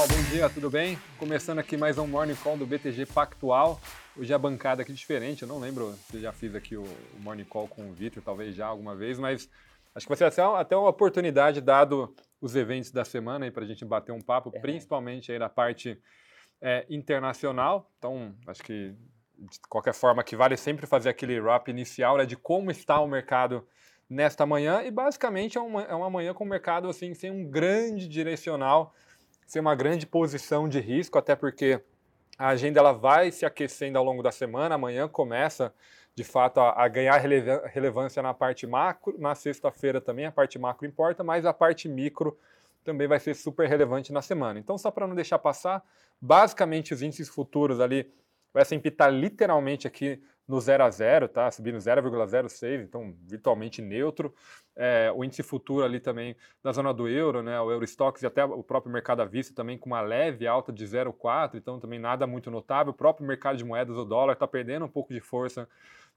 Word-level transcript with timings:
pessoal, 0.00 0.08
bom 0.08 0.30
dia, 0.30 0.48
tudo 0.48 0.70
bem? 0.70 0.98
Começando 1.18 1.58
aqui 1.58 1.76
mais 1.76 1.98
um 1.98 2.06
Morning 2.06 2.34
Call 2.36 2.56
do 2.56 2.66
BTG 2.66 3.06
Pactual. 3.06 3.78
Hoje 4.16 4.32
a 4.32 4.38
bancada 4.38 4.82
aqui 4.82 4.92
diferente, 4.92 5.42
eu 5.42 5.48
não 5.48 5.58
lembro 5.58 5.94
se 6.10 6.20
já 6.20 6.32
fiz 6.32 6.54
aqui 6.54 6.76
o 6.76 6.86
Morning 7.18 7.44
Call 7.44 7.68
com 7.68 7.90
o 7.90 7.92
Vitor, 7.92 8.22
talvez 8.22 8.54
já 8.54 8.66
alguma 8.66 8.94
vez, 8.94 9.18
mas 9.18 9.48
acho 9.94 10.06
que 10.06 10.08
vai 10.08 10.16
ser 10.16 10.42
até 10.42 10.76
uma 10.76 10.88
oportunidade, 10.88 11.60
dado 11.60 12.14
os 12.40 12.56
eventos 12.56 12.90
da 12.90 13.04
semana, 13.04 13.50
para 13.50 13.64
a 13.64 13.66
gente 13.66 13.84
bater 13.84 14.12
um 14.12 14.20
papo, 14.20 14.50
é. 14.54 14.60
principalmente 14.60 15.32
aí 15.32 15.38
na 15.38 15.48
parte 15.48 16.00
é, 16.62 16.86
internacional. 16.88 17.90
Então, 17.98 18.34
acho 18.46 18.62
que 18.62 18.94
de 19.38 19.60
qualquer 19.68 19.92
forma 19.92 20.22
que 20.22 20.36
vale 20.36 20.56
sempre 20.56 20.86
fazer 20.86 21.10
aquele 21.10 21.38
wrap 21.40 21.68
inicial 21.68 22.16
né, 22.16 22.24
de 22.24 22.36
como 22.36 22.70
está 22.70 23.00
o 23.00 23.08
mercado 23.08 23.66
nesta 24.08 24.46
manhã 24.46 24.82
e 24.82 24.90
basicamente 24.90 25.58
é 25.58 25.60
uma, 25.60 25.82
é 25.82 25.94
uma 25.94 26.10
manhã 26.10 26.32
com 26.32 26.44
o 26.44 26.48
mercado 26.48 26.88
assim 26.88 27.14
sem 27.14 27.30
um 27.30 27.48
grande 27.48 28.08
direcional, 28.08 28.94
sem 29.50 29.58
uma 29.58 29.74
grande 29.74 30.06
posição 30.06 30.68
de 30.68 30.78
risco, 30.78 31.18
até 31.18 31.34
porque 31.34 31.82
a 32.38 32.50
agenda 32.50 32.78
ela 32.78 32.92
vai 32.92 33.32
se 33.32 33.44
aquecendo 33.44 33.98
ao 33.98 34.04
longo 34.04 34.22
da 34.22 34.30
semana. 34.30 34.76
Amanhã 34.76 35.08
começa 35.08 35.74
de 36.14 36.22
fato 36.22 36.60
a, 36.60 36.84
a 36.84 36.86
ganhar 36.86 37.16
relevância 37.16 38.22
na 38.22 38.32
parte 38.32 38.64
macro, 38.64 39.16
na 39.18 39.34
sexta-feira 39.34 40.00
também 40.00 40.24
a 40.24 40.30
parte 40.30 40.56
macro 40.56 40.86
importa, 40.86 41.24
mas 41.24 41.44
a 41.44 41.52
parte 41.52 41.88
micro 41.88 42.38
também 42.84 43.08
vai 43.08 43.18
ser 43.18 43.34
super 43.34 43.68
relevante 43.68 44.12
na 44.12 44.22
semana. 44.22 44.56
Então, 44.56 44.78
só 44.78 44.88
para 44.88 45.04
não 45.04 45.16
deixar 45.16 45.40
passar, 45.40 45.82
basicamente 46.20 46.94
os 46.94 47.02
índices 47.02 47.28
futuros 47.28 47.80
ali 47.80 48.08
o 48.54 48.58
S&P 48.60 48.88
está 48.88 49.08
literalmente 49.08 49.88
aqui 49.88 50.22
no 50.50 50.60
0 50.60 50.82
a 50.82 50.90
0, 50.90 51.28
tá? 51.28 51.48
Subindo 51.48 51.78
0,06, 51.78 52.82
então 52.82 53.14
virtualmente 53.22 53.80
neutro. 53.80 54.34
É, 54.74 55.12
o 55.14 55.24
índice 55.24 55.44
futuro 55.44 55.84
ali 55.84 56.00
também 56.00 56.36
na 56.62 56.72
zona 56.72 56.92
do 56.92 57.06
euro, 57.06 57.40
né? 57.40 57.60
O 57.60 57.70
Eurostox 57.70 58.20
e 58.20 58.26
até 58.26 58.44
o 58.44 58.62
próprio 58.64 58.92
mercado 58.92 59.22
à 59.22 59.24
vista 59.24 59.54
também 59.54 59.78
com 59.78 59.88
uma 59.88 60.00
leve 60.00 60.48
alta 60.48 60.72
de 60.72 60.84
0,4, 60.84 61.54
então 61.54 61.78
também 61.78 62.00
nada 62.00 62.26
muito 62.26 62.50
notável. 62.50 62.90
O 62.90 62.96
próprio 62.96 63.24
mercado 63.24 63.58
de 63.58 63.64
moedas, 63.64 63.96
o 63.96 64.04
dólar, 64.04 64.32
está 64.32 64.46
perdendo 64.46 64.84
um 64.84 64.88
pouco 64.88 65.14
de 65.14 65.20
força 65.20 65.68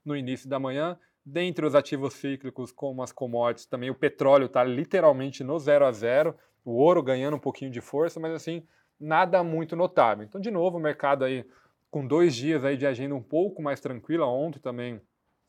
no 0.04 0.16
início 0.16 0.48
da 0.48 0.58
manhã. 0.58 0.98
Dentre 1.24 1.64
os 1.64 1.76
ativos 1.76 2.14
cíclicos, 2.14 2.72
como 2.72 3.04
as 3.04 3.12
commodities, 3.12 3.66
também 3.66 3.88
o 3.88 3.94
petróleo 3.94 4.46
está 4.46 4.64
literalmente 4.64 5.44
no 5.44 5.58
0 5.60 5.86
a 5.86 5.92
0, 5.92 6.34
o 6.64 6.72
ouro 6.72 7.02
ganhando 7.04 7.36
um 7.36 7.40
pouquinho 7.40 7.70
de 7.70 7.80
força, 7.80 8.18
mas 8.18 8.32
assim, 8.32 8.66
nada 8.98 9.44
muito 9.44 9.76
notável. 9.76 10.24
Então, 10.24 10.40
de 10.40 10.50
novo, 10.50 10.76
o 10.76 10.80
mercado 10.80 11.24
aí 11.24 11.46
com 11.94 12.04
dois 12.04 12.34
dias 12.34 12.64
aí 12.64 12.76
de 12.76 12.84
agenda 12.84 13.14
um 13.14 13.22
pouco 13.22 13.62
mais 13.62 13.78
tranquila. 13.78 14.26
Ontem 14.26 14.58
também, 14.58 15.00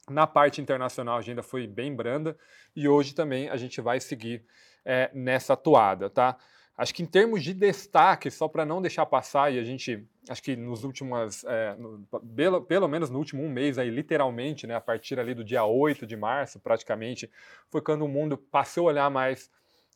na 0.08 0.28
parte 0.28 0.62
internacional, 0.62 1.16
a 1.16 1.18
agenda 1.18 1.42
foi 1.42 1.66
bem 1.66 1.96
branda 1.96 2.38
e 2.76 2.88
hoje 2.88 3.16
também 3.16 3.50
a 3.50 3.58
gente 3.58 3.82
vai 3.82 4.00
seguir 4.00 4.46
é, 4.86 5.10
nessa 5.12 5.58
toada, 5.58 6.08
tá? 6.08 6.38
Acho 6.78 6.94
que 6.94 7.02
em 7.02 7.08
termos 7.08 7.42
de 7.42 7.52
destaque, 7.52 8.30
só 8.30 8.48
para 8.48 8.64
não 8.64 8.80
deixar 8.80 9.08
passar, 9.08 9.52
e 9.52 9.58
a 9.58 9.64
gente, 9.64 10.08
acho 10.30 10.44
que 10.44 10.56
nos 10.56 10.84
últimos, 10.84 11.44
é, 11.46 11.76
no, 11.78 12.06
pelo, 12.36 12.62
pelo 12.62 12.88
menos 12.88 13.10
no 13.10 13.18
último 13.18 13.42
um 13.42 13.50
mês 13.50 13.80
aí, 13.80 13.90
literalmente, 13.90 14.68
né, 14.68 14.76
a 14.76 14.82
partir 14.82 15.20
ali 15.20 15.34
do 15.34 15.44
dia 15.44 15.66
8 15.66 16.06
de 16.06 16.16
março, 16.16 16.60
praticamente, 16.60 17.28
foi 17.72 17.82
quando 17.82 18.06
o 18.06 18.08
mundo 18.08 18.38
passou 18.38 18.88
a 18.88 18.92
olhar 18.92 19.10
mais 19.10 19.50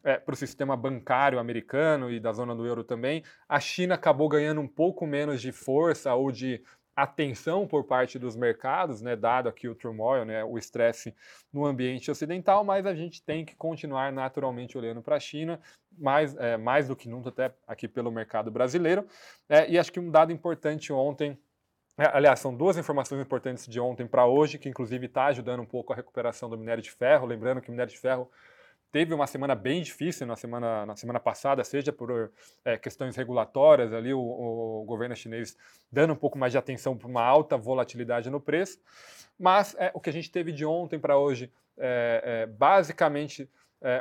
é, 0.03 0.17
para 0.17 0.33
o 0.33 0.38
sistema 0.38 0.75
bancário 0.75 1.39
americano 1.39 2.11
e 2.11 2.19
da 2.19 2.31
zona 2.31 2.55
do 2.55 2.66
euro 2.66 2.83
também, 2.83 3.23
a 3.47 3.59
China 3.59 3.95
acabou 3.95 4.30
ganhando 4.30 4.61
um 4.61 4.67
pouco 4.67 5.05
menos 5.05 5.42
de 5.42 5.52
força 5.52 6.14
ou 6.14 6.31
de 6.31 6.61
atenção 6.95 7.66
por 7.66 7.86
parte 7.86 8.20
dos 8.20 8.36
mercados, 8.36 9.02
né, 9.02 9.16
dado 9.16 9.47
aqui 9.47 9.67
o 9.67 9.75
turmoil, 9.75 10.25
né, 10.25 10.44
o 10.44 10.58
estresse 10.58 11.16
no 11.52 11.66
ambiente 11.66 12.11
ocidental, 12.11 12.64
mas 12.64 12.86
a 12.86 12.94
gente 12.94 13.23
tem 13.23 13.45
que 13.45 13.55
continuar 13.55 14.11
naturalmente 14.11 14.77
olhando 14.77 15.02
para 15.02 15.16
a 15.16 15.20
China, 15.20 15.59
mais, 15.97 16.36
é, 16.36 16.58
mais 16.58 16.88
do 16.88 16.95
que 16.95 17.08
nunca 17.08 17.30
até 17.30 17.53
aqui 17.66 17.88
pelo 17.88 18.11
mercado 18.11 18.52
brasileiro. 18.52 19.05
É, 19.47 19.70
e 19.70 19.80
acho 19.80 19.92
que 19.92 19.99
um 19.99 20.11
dado 20.11 20.31
importante 20.31 20.92
ontem 20.92 21.37
é, 21.98 22.10
aliás, 22.14 22.39
são 22.39 22.55
duas 22.55 22.77
informações 22.77 23.20
importantes 23.20 23.67
de 23.67 23.77
ontem 23.77 24.08
para 24.08 24.26
hoje, 24.26 24.58
que 24.58 24.70
inclusive 24.70 25.08
está 25.08 25.26
ajudando 25.26 25.60
um 25.60 25.66
pouco 25.66 25.92
a 25.92 25.95
recuperação 25.98 26.49
do 26.49 26.58
minério 26.58 26.81
de 26.81 26.89
ferro. 26.89 27.27
Lembrando 27.27 27.60
que 27.60 27.67
o 27.67 27.71
minério 27.71 27.92
de 27.92 27.99
ferro 27.99 28.31
teve 28.92 29.14
uma 29.14 29.27
semana 29.27 29.55
bem 29.55 29.82
difícil 29.82 30.26
na 30.26 30.36
semana, 30.36 30.86
na 30.86 30.95
semana 30.95 31.20
passada, 31.20 31.64
seja 31.64 31.92
por 31.92 32.32
é, 32.66 32.77
questões 32.77 33.16
regulatórias, 33.16 33.94
ali 33.94 34.14
o, 34.14 34.20
o, 34.20 34.83
governo 34.86 35.16
chinês 35.16 35.58
dando 35.92 36.14
um 36.14 36.16
pouco 36.16 36.38
mais 36.38 36.52
de 36.52 36.58
atenção 36.58 36.98
para 36.98 37.08
uma 37.08 37.23
alta 37.23 37.58
volatilidade 37.58 38.30
no 38.30 38.39
preço, 38.39 38.80
mas 39.38 39.76
é, 39.78 39.92
o 39.94 39.99
que 39.99 40.10
a 40.10 40.14
gente 40.14 40.32
teve 40.32 40.52
de 40.52 40.66
ontem 40.66 40.99
para 40.99 41.17
hoje 41.17 41.52
é, 41.78 42.22
é 42.23 42.45
basicamente 42.45 43.49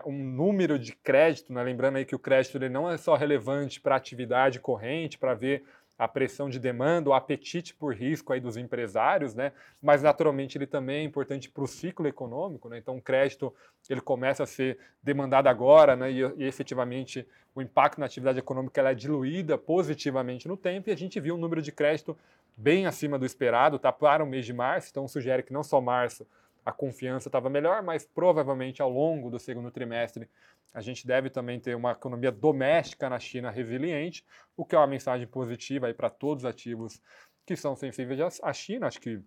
um 0.04 0.24
número 0.24 0.76
de 0.76 0.92
crédito, 0.92 1.52
né? 1.52 1.62
lembrando 1.62 1.98
aí 1.98 2.04
que 2.04 2.16
o 2.16 2.18
crédito 2.18 2.58
ele 2.58 2.68
não 2.68 2.90
é 2.90 2.96
só 2.96 3.14
relevante 3.14 3.80
para 3.80 3.94
atividade 3.94 4.58
corrente, 4.58 5.16
para 5.16 5.34
ver 5.34 5.62
a 5.98 6.06
pressão 6.06 6.48
de 6.48 6.60
demanda, 6.60 7.10
o 7.10 7.12
apetite 7.12 7.74
por 7.74 7.92
risco 7.92 8.32
aí 8.32 8.40
dos 8.40 8.56
empresários, 8.56 9.34
né? 9.34 9.52
Mas 9.82 10.00
naturalmente 10.00 10.56
ele 10.56 10.66
também 10.66 10.98
é 10.98 11.02
importante 11.02 11.50
para 11.50 11.64
o 11.64 11.66
ciclo 11.66 12.06
econômico, 12.06 12.68
né? 12.68 12.78
Então 12.78 12.96
o 12.96 13.02
crédito 13.02 13.52
ele 13.90 14.00
começa 14.00 14.44
a 14.44 14.46
ser 14.46 14.78
demandado 15.02 15.48
agora, 15.48 15.96
né? 15.96 16.12
E, 16.12 16.20
e 16.20 16.44
efetivamente 16.44 17.26
o 17.52 17.60
impacto 17.60 17.98
na 17.98 18.06
atividade 18.06 18.38
econômica 18.38 18.80
ela 18.80 18.92
é 18.92 18.94
diluída 18.94 19.58
positivamente 19.58 20.46
no 20.46 20.56
tempo 20.56 20.88
e 20.88 20.92
a 20.92 20.96
gente 20.96 21.18
viu 21.18 21.34
um 21.34 21.38
número 21.38 21.60
de 21.60 21.72
crédito 21.72 22.16
bem 22.56 22.86
acima 22.86 23.18
do 23.18 23.26
esperado, 23.26 23.78
tá? 23.78 23.90
Para 23.90 24.22
o 24.22 24.26
mês 24.26 24.46
de 24.46 24.52
março, 24.52 24.88
então 24.90 25.08
sugere 25.08 25.42
que 25.42 25.52
não 25.52 25.64
só 25.64 25.80
março 25.80 26.24
a 26.68 26.72
confiança 26.72 27.30
estava 27.30 27.48
melhor, 27.48 27.82
mas 27.82 28.04
provavelmente 28.04 28.82
ao 28.82 28.90
longo 28.90 29.30
do 29.30 29.38
segundo 29.38 29.70
trimestre 29.70 30.28
a 30.74 30.82
gente 30.82 31.06
deve 31.06 31.30
também 31.30 31.58
ter 31.58 31.74
uma 31.74 31.92
economia 31.92 32.30
doméstica 32.30 33.08
na 33.08 33.18
China 33.18 33.50
resiliente, 33.50 34.22
o 34.54 34.66
que 34.66 34.74
é 34.74 34.78
uma 34.78 34.86
mensagem 34.86 35.26
positiva 35.26 35.92
para 35.94 36.10
todos 36.10 36.44
os 36.44 36.50
ativos 36.50 37.00
que 37.46 37.56
são 37.56 37.74
sensíveis 37.74 38.38
à 38.42 38.52
China. 38.52 38.86
Acho 38.86 39.00
que 39.00 39.18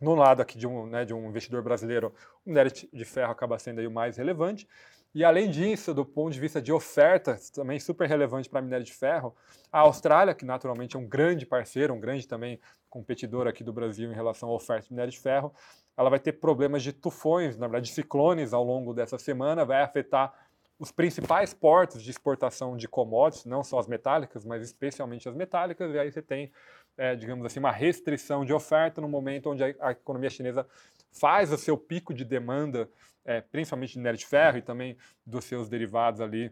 no 0.00 0.14
lado 0.14 0.40
aqui 0.40 0.56
de 0.56 0.64
um, 0.64 0.86
né, 0.86 1.04
de 1.04 1.12
um 1.12 1.28
investidor 1.28 1.60
brasileiro, 1.60 2.14
o 2.44 2.50
minério 2.50 2.70
de 2.70 3.04
ferro 3.04 3.32
acaba 3.32 3.58
sendo 3.58 3.80
aí 3.80 3.86
o 3.88 3.90
mais 3.90 4.16
relevante. 4.16 4.68
E 5.16 5.24
além 5.24 5.48
disso, 5.48 5.94
do 5.94 6.04
ponto 6.04 6.34
de 6.34 6.38
vista 6.38 6.60
de 6.60 6.70
oferta, 6.70 7.38
também 7.54 7.80
super 7.80 8.06
relevante 8.06 8.50
para 8.50 8.60
minério 8.60 8.84
de 8.84 8.92
ferro, 8.92 9.34
a 9.72 9.78
Austrália, 9.78 10.34
que 10.34 10.44
naturalmente 10.44 10.94
é 10.94 10.98
um 10.98 11.08
grande 11.08 11.46
parceiro, 11.46 11.94
um 11.94 11.98
grande 11.98 12.28
também 12.28 12.60
competidor 12.90 13.46
aqui 13.46 13.64
do 13.64 13.72
Brasil 13.72 14.12
em 14.12 14.14
relação 14.14 14.50
à 14.50 14.52
oferta 14.52 14.84
de 14.84 14.92
minério 14.92 15.10
de 15.10 15.18
ferro, 15.18 15.54
ela 15.96 16.10
vai 16.10 16.20
ter 16.20 16.34
problemas 16.34 16.82
de 16.82 16.92
tufões, 16.92 17.56
na 17.56 17.66
verdade 17.66 17.86
de 17.86 17.94
ciclones 17.94 18.52
ao 18.52 18.62
longo 18.62 18.92
dessa 18.92 19.16
semana, 19.16 19.64
vai 19.64 19.80
afetar 19.80 20.34
os 20.78 20.92
principais 20.92 21.54
portos 21.54 22.02
de 22.02 22.10
exportação 22.10 22.76
de 22.76 22.86
commodities, 22.86 23.46
não 23.46 23.64
só 23.64 23.78
as 23.78 23.86
metálicas, 23.86 24.44
mas 24.44 24.62
especialmente 24.62 25.26
as 25.26 25.34
metálicas, 25.34 25.94
e 25.94 25.98
aí 25.98 26.12
você 26.12 26.20
tem, 26.20 26.52
é, 26.94 27.16
digamos 27.16 27.46
assim, 27.46 27.58
uma 27.58 27.72
restrição 27.72 28.44
de 28.44 28.52
oferta 28.52 29.00
no 29.00 29.08
momento 29.08 29.48
onde 29.48 29.64
a, 29.64 29.74
a 29.80 29.92
economia 29.92 30.28
chinesa 30.28 30.66
faz 31.10 31.50
o 31.50 31.56
seu 31.56 31.78
pico 31.78 32.12
de 32.12 32.22
demanda, 32.22 32.86
é, 33.26 33.40
principalmente 33.40 33.92
de 33.92 33.98
minério 33.98 34.18
de 34.18 34.26
ferro 34.26 34.58
e 34.58 34.62
também 34.62 34.96
dos 35.24 35.44
seus 35.44 35.68
derivados 35.68 36.20
ali, 36.20 36.50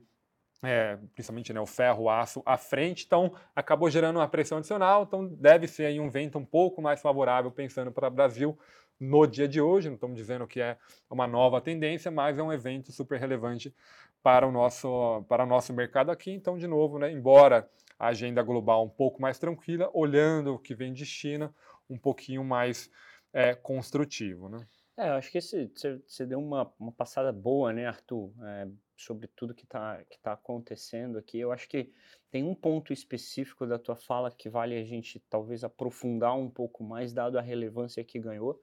é, 0.63 0.99
principalmente 1.15 1.53
né, 1.53 1.61
o 1.61 1.67
ferro, 1.67 2.05
o 2.05 2.11
aço, 2.11 2.43
à 2.45 2.57
frente, 2.57 3.05
então 3.07 3.35
acabou 3.55 3.89
gerando 3.91 4.17
uma 4.17 4.29
pressão 4.29 4.59
adicional, 4.59 5.05
então 5.05 5.27
deve 5.27 5.67
ser 5.67 5.87
aí 5.87 6.01
um 6.01 6.11
vento 6.11 6.39
um 6.39 6.45
pouco 6.45 6.83
mais 6.83 7.01
favorável 7.01 7.51
pensando 7.51 7.93
para 7.93 8.09
o 8.09 8.11
Brasil 8.11 8.59
no 8.99 9.27
dia 9.27 9.49
de 9.49 9.61
hoje, 9.61 9.89
não 9.89 9.95
estamos 9.95 10.17
dizendo 10.17 10.47
que 10.47 10.61
é 10.61 10.79
uma 11.11 11.27
nova 11.27 11.61
tendência, 11.61 12.11
mas 12.11 12.39
é 12.39 12.43
um 12.43 12.53
evento 12.53 12.93
super 12.93 13.19
relevante 13.19 13.75
para 14.23 14.47
o 14.47 14.53
nosso, 14.53 15.25
para 15.29 15.45
o 15.45 15.47
nosso 15.47 15.73
mercado 15.73 16.11
aqui. 16.11 16.31
Então, 16.31 16.57
de 16.57 16.67
novo, 16.67 16.99
né, 16.99 17.13
embora 17.13 17.69
a 17.99 18.09
agenda 18.09 18.43
global 18.43 18.85
um 18.85 18.89
pouco 18.89 19.21
mais 19.21 19.39
tranquila, 19.39 19.91
olhando 19.93 20.55
o 20.55 20.59
que 20.59 20.75
vem 20.75 20.93
de 20.93 21.05
China, 21.05 21.55
um 21.91 21.99
pouquinho 21.99 22.43
mais 22.43 22.91
é, 23.33 23.55
construtivo. 23.55 24.49
Né? 24.49 24.67
É, 24.97 25.09
eu 25.09 25.15
acho 25.15 25.31
que 25.33 25.41
você 25.41 26.25
deu 26.25 26.39
uma, 26.39 26.73
uma 26.79 26.93
passada 26.93 27.33
boa, 27.33 27.73
né, 27.73 27.87
Arthur, 27.87 28.33
é, 28.45 28.69
sobre 28.97 29.27
tudo 29.27 29.55
que 29.55 29.65
está 29.65 30.05
que 30.05 30.19
tá 30.21 30.35
acontecendo 30.35 31.19
aqui. 31.19 31.39
Eu 31.39 31.51
acho 31.51 31.69
que 31.69 31.93
tem 32.31 32.45
um 32.45 32.55
ponto 32.55 32.93
específico 32.93 33.67
da 33.67 33.77
tua 33.77 33.97
fala 33.97 34.31
que 34.31 34.49
vale 34.49 34.79
a 34.79 34.85
gente 34.85 35.19
talvez 35.29 35.65
aprofundar 35.65 36.37
um 36.37 36.49
pouco 36.49 36.85
mais, 36.85 37.13
dado 37.13 37.37
a 37.37 37.43
relevância 37.43 38.05
que 38.05 38.21
ganhou. 38.21 38.63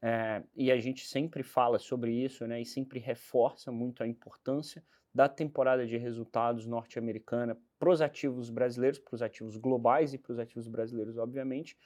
É, 0.00 0.44
e 0.54 0.70
a 0.70 0.78
gente 0.78 1.06
sempre 1.06 1.42
fala 1.42 1.78
sobre 1.78 2.12
isso, 2.12 2.46
né, 2.46 2.60
e 2.60 2.66
sempre 2.66 3.00
reforça 3.00 3.72
muito 3.72 4.02
a 4.02 4.06
importância 4.06 4.84
da 5.12 5.28
temporada 5.28 5.86
de 5.86 5.96
resultados 5.96 6.66
norte-americana 6.66 7.58
para 7.78 7.90
os 7.90 8.00
ativos 8.00 8.50
brasileiros, 8.50 8.98
para 8.98 9.14
os 9.14 9.22
ativos 9.22 9.56
globais 9.56 10.12
e 10.12 10.18
para 10.18 10.32
os 10.32 10.38
ativos 10.38 10.68
brasileiros, 10.68 11.16
obviamente, 11.16 11.76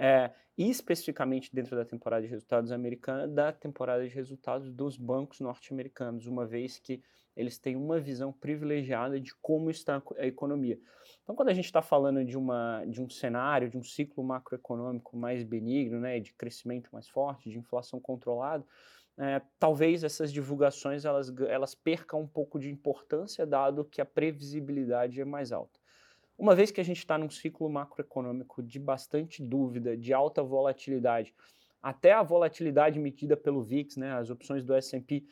é, 0.00 0.32
e 0.56 0.70
especificamente 0.70 1.54
dentro 1.54 1.76
da 1.76 1.84
temporada 1.84 2.22
de 2.22 2.28
resultados 2.28 2.72
americana, 2.72 3.28
da 3.28 3.52
temporada 3.52 4.02
de 4.02 4.14
resultados 4.14 4.72
dos 4.72 4.96
bancos 4.96 5.40
norte-americanos, 5.40 6.26
uma 6.26 6.46
vez 6.46 6.78
que 6.78 7.02
eles 7.36 7.58
têm 7.58 7.76
uma 7.76 8.00
visão 8.00 8.32
privilegiada 8.32 9.20
de 9.20 9.34
como 9.42 9.70
está 9.70 10.02
a 10.18 10.26
economia. 10.26 10.78
Então, 11.22 11.36
quando 11.36 11.50
a 11.50 11.54
gente 11.54 11.66
está 11.66 11.82
falando 11.82 12.24
de, 12.24 12.36
uma, 12.36 12.84
de 12.86 13.00
um 13.00 13.08
cenário, 13.10 13.68
de 13.68 13.76
um 13.76 13.82
ciclo 13.82 14.24
macroeconômico 14.24 15.16
mais 15.16 15.44
benigno, 15.44 16.00
né, 16.00 16.18
de 16.18 16.32
crescimento 16.32 16.88
mais 16.92 17.08
forte, 17.08 17.50
de 17.50 17.58
inflação 17.58 18.00
controlada, 18.00 18.64
é, 19.18 19.40
talvez 19.58 20.02
essas 20.02 20.32
divulgações 20.32 21.04
elas, 21.04 21.30
elas 21.48 21.74
percam 21.74 22.20
um 22.20 22.26
pouco 22.26 22.58
de 22.58 22.70
importância, 22.70 23.46
dado 23.46 23.84
que 23.84 24.00
a 24.00 24.06
previsibilidade 24.06 25.20
é 25.20 25.24
mais 25.24 25.52
alta. 25.52 25.79
Uma 26.40 26.54
vez 26.54 26.70
que 26.70 26.80
a 26.80 26.84
gente 26.84 26.98
está 26.98 27.18
num 27.18 27.28
ciclo 27.28 27.68
macroeconômico 27.68 28.62
de 28.62 28.78
bastante 28.78 29.42
dúvida, 29.42 29.94
de 29.94 30.14
alta 30.14 30.42
volatilidade, 30.42 31.34
até 31.82 32.12
a 32.12 32.22
volatilidade 32.22 32.98
medida 32.98 33.36
pelo 33.36 33.62
VIX, 33.62 33.96
né, 33.98 34.12
as 34.12 34.30
opções 34.30 34.64
do 34.64 34.74
S&P, 34.74 35.22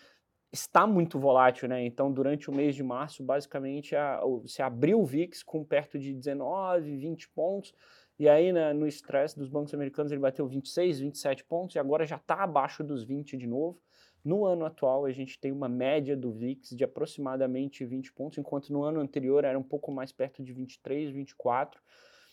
está 0.53 0.87
muito 0.87 1.19
volátil, 1.19 1.69
né? 1.69 1.85
Então, 1.85 2.13
durante 2.13 2.51
o 2.51 2.55
mês 2.55 2.75
de 2.75 2.83
março, 2.83 3.23
basicamente, 3.23 3.97
a, 3.97 4.21
você 4.21 4.63
abriu 4.63 5.01
o 5.01 5.05
VIX 5.05 5.43
com 5.43 5.65
perto 5.65 5.99
de 5.99 6.15
19, 6.15 6.97
20 6.97 7.29
pontos, 7.31 7.75
e 8.19 8.29
aí 8.29 8.53
né, 8.53 8.73
no 8.73 8.87
estresse 8.87 9.39
dos 9.39 9.49
bancos 9.49 9.73
americanos 9.73 10.11
ele 10.11 10.21
bateu 10.21 10.47
26, 10.47 11.01
27 11.01 11.45
pontos, 11.45 11.77
e 11.77 11.79
agora 11.79 12.05
já 12.05 12.17
está 12.17 12.43
abaixo 12.43 12.83
dos 12.83 13.05
20 13.05 13.37
de 13.37 13.47
novo. 13.47 13.81
No 14.25 14.45
ano 14.45 14.65
atual, 14.65 15.07
a 15.07 15.13
gente 15.13 15.39
tem 15.39 15.53
uma 15.53 15.69
média 15.69 16.17
do 16.17 16.33
VIX 16.33 16.71
de 16.71 16.83
aproximadamente 16.83 17.85
20 17.85 18.13
pontos, 18.13 18.39
enquanto 18.39 18.73
no 18.73 18.83
ano 18.83 19.01
anterior 19.01 19.45
era 19.45 19.59
um 19.59 19.63
pouco 19.63 19.93
mais 19.93 20.11
perto 20.11 20.43
de 20.43 20.53
23, 20.53 21.11
24. 21.11 21.81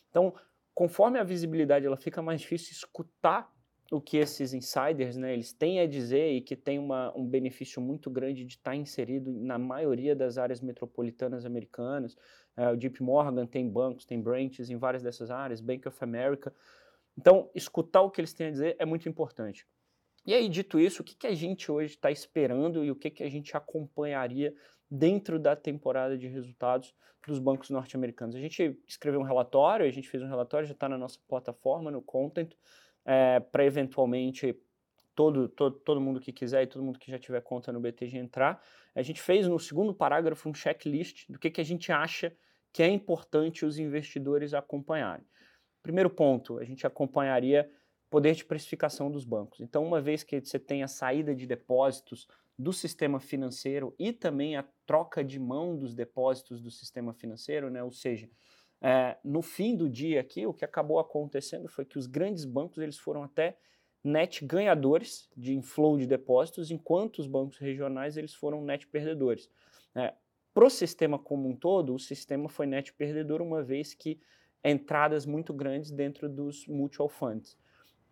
Então, 0.10 0.34
conforme 0.74 1.20
a 1.20 1.24
visibilidade 1.24 1.86
ela 1.86 1.96
fica 1.96 2.22
mais 2.22 2.42
difícil 2.42 2.72
escutar 2.72 3.54
o 3.92 4.02
que 4.02 4.18
esses 4.18 4.54
insiders 4.54 5.16
né, 5.16 5.34
eles 5.34 5.54
têm 5.54 5.80
a 5.80 5.88
dizer 5.88 6.32
e 6.32 6.42
que 6.42 6.56
tem 6.56 6.80
uma, 6.80 7.16
um 7.16 7.26
benefício 7.26 7.82
muito 7.82 8.10
grande 8.10 8.44
de 8.44 8.56
estar 8.56 8.76
inserido 8.76 9.32
na 9.32 9.58
maioria 9.58 10.16
das 10.16 10.38
áreas 10.38 10.60
metropolitanas 10.60 11.46
americanas. 11.46 12.16
Uh, 12.58 12.72
o 12.74 12.78
JP 12.78 13.04
Morgan 13.04 13.46
tem 13.46 13.70
bancos, 13.70 14.06
tem 14.06 14.20
branches 14.20 14.70
em 14.70 14.78
várias 14.78 15.04
dessas 15.04 15.30
áreas, 15.30 15.62
Bank 15.62 15.88
of 15.88 15.98
America. 16.04 16.54
Então, 17.18 17.50
escutar 17.54 18.02
o 18.02 18.10
que 18.10 18.20
eles 18.20 18.34
têm 18.34 18.48
a 18.48 18.52
dizer 18.52 18.76
é 18.80 18.86
muito 18.86 19.08
importante. 19.08 19.68
E 20.26 20.34
aí, 20.34 20.50
dito 20.50 20.80
isso, 20.80 21.04
o 21.04 21.06
que, 21.06 21.16
que 21.16 21.28
a 21.28 21.36
gente 21.36 21.72
hoje 21.72 21.94
está 21.94 22.10
esperando 22.10 22.84
e 22.84 22.90
o 22.90 22.96
que, 22.96 23.12
que 23.12 23.24
a 23.24 23.30
gente 23.30 23.56
acompanharia 23.56 24.56
dentro 24.90 25.38
da 25.38 25.56
temporada 25.56 26.18
de 26.18 26.28
resultados 26.28 26.96
dos 27.28 27.38
bancos 27.38 27.70
norte-americanos? 27.70 28.36
A 28.36 28.40
gente 28.40 28.80
escreveu 28.88 29.20
um 29.20 29.24
relatório, 29.24 29.86
a 29.86 29.92
gente 29.92 30.10
fez 30.10 30.24
um 30.24 30.28
relatório, 30.28 30.68
já 30.68 30.74
está 30.74 30.90
na 30.90 30.98
nossa 30.98 31.20
plataforma, 31.28 31.92
no 31.92 32.02
Content, 32.02 32.52
é, 33.06 33.40
para 33.40 33.64
eventualmente 33.64 34.58
todo, 35.16 35.48
todo, 35.48 35.78
todo 35.80 36.02
mundo 36.02 36.20
que 36.20 36.34
quiser 36.34 36.64
e 36.64 36.68
todo 36.68 36.84
mundo 36.84 37.00
que 37.00 37.10
já 37.10 37.18
tiver 37.18 37.42
conta 37.42 37.72
no 37.72 37.80
BTG 37.80 38.18
entrar. 38.18 38.62
A 38.94 39.02
gente 39.02 39.22
fez 39.22 39.48
no 39.48 39.60
segundo 39.60 39.94
parágrafo 39.94 40.50
um 40.50 40.54
checklist 40.54 41.30
do 41.30 41.40
que, 41.40 41.50
que 41.50 41.62
a 41.62 41.66
gente 41.66 41.92
acha 41.92 42.36
que 42.74 42.84
é 42.84 42.90
importante 42.90 43.66
os 43.66 43.80
investidores 43.80 44.54
acompanharem. 44.54 45.26
Primeiro 45.82 46.10
ponto, 46.10 46.58
a 46.58 46.64
gente 46.66 46.86
acompanharia 46.86 47.70
poder 48.10 48.36
de 48.36 48.44
precificação 48.44 49.10
dos 49.10 49.24
bancos. 49.24 49.62
Então, 49.62 49.86
uma 49.86 50.02
vez 50.02 50.24
que 50.24 50.40
você 50.40 50.60
tem 50.60 50.84
a 50.84 50.88
saída 50.88 51.34
de 51.34 51.46
depósitos 51.46 52.28
do 52.58 52.72
sistema 52.72 53.20
financeiro 53.20 53.94
e 54.00 54.12
também 54.12 54.56
a 54.56 54.66
troca 54.86 55.24
de 55.24 55.40
mão 55.40 55.78
dos 55.78 55.94
depósitos 55.94 56.62
do 56.62 56.72
sistema 56.72 57.14
financeiro, 57.14 57.70
né? 57.70 57.84
ou 57.84 57.92
seja, 57.92 58.30
é, 58.88 59.18
no 59.24 59.42
fim 59.42 59.76
do 59.76 59.90
dia 59.90 60.22
aqui, 60.22 60.46
o 60.46 60.54
que 60.54 60.64
acabou 60.64 61.00
acontecendo 61.00 61.68
foi 61.68 61.84
que 61.84 61.98
os 61.98 62.06
grandes 62.06 62.46
bancos 62.46 62.78
eles 62.78 63.00
foram 63.00 63.24
até 63.24 63.58
net 64.04 64.46
ganhadores 64.46 65.28
de 65.36 65.56
inflow 65.56 65.98
de 65.98 66.06
depósitos, 66.06 66.70
enquanto 66.70 67.18
os 67.18 67.26
bancos 67.26 67.58
regionais 67.58 68.16
eles 68.16 68.36
foram 68.36 68.64
net 68.64 68.86
perdedores. 68.86 69.50
É, 69.96 70.14
Para 70.54 70.68
o 70.68 70.70
sistema 70.70 71.18
como 71.18 71.50
um 71.50 71.56
todo, 71.56 71.96
o 71.96 72.00
sistema 72.00 72.48
foi 72.48 72.68
net 72.68 72.94
perdedor 72.94 73.42
uma 73.42 73.64
vez 73.64 73.96
que 73.96 74.20
entradas 74.64 75.26
muito 75.26 75.52
grandes 75.52 75.90
dentro 75.90 76.30
dos 76.30 76.68
mutual 76.68 77.10
funds. 77.10 77.58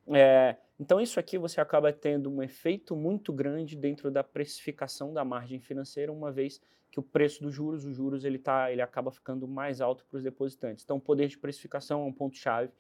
É, 0.08 0.58
então, 0.80 1.00
isso 1.00 1.20
aqui 1.20 1.38
você 1.38 1.62
acaba 1.62 1.94
tendo 1.94 2.30
um 2.30 2.42
efeito 2.42 2.96
muito 2.96 3.32
grande 3.32 3.76
dentro 3.76 4.10
da 4.10 4.24
precificação 4.24 5.14
da 5.14 5.24
margem 5.24 5.60
financeira, 5.60 6.12
uma 6.12 6.32
vez 6.32 6.60
que 6.92 7.00
o 7.00 7.04
preço 7.04 7.42
dos 7.42 7.54
juros, 7.54 7.86
os 7.86 7.96
juros 7.96 8.24
ele, 8.24 8.38
tá, 8.38 8.72
ele 8.72 8.82
acaba 8.82 9.12
ficando 9.12 9.48
mais 9.48 9.82
alto 9.82 10.06
para 10.06 10.18
os 10.18 10.24
depositantes. 10.24 10.84
Então, 10.84 10.98
o 10.98 11.02
poder 11.02 11.28
de 11.28 11.38
precificação 11.38 12.02
é 12.02 12.06
um 12.06 12.14
ponto-chave. 12.14 12.72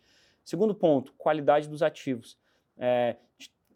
Segundo 0.43 0.75
ponto, 0.75 1.13
qualidade 1.13 1.67
dos 1.69 1.81
ativos. 1.81 2.37
É, 2.77 3.15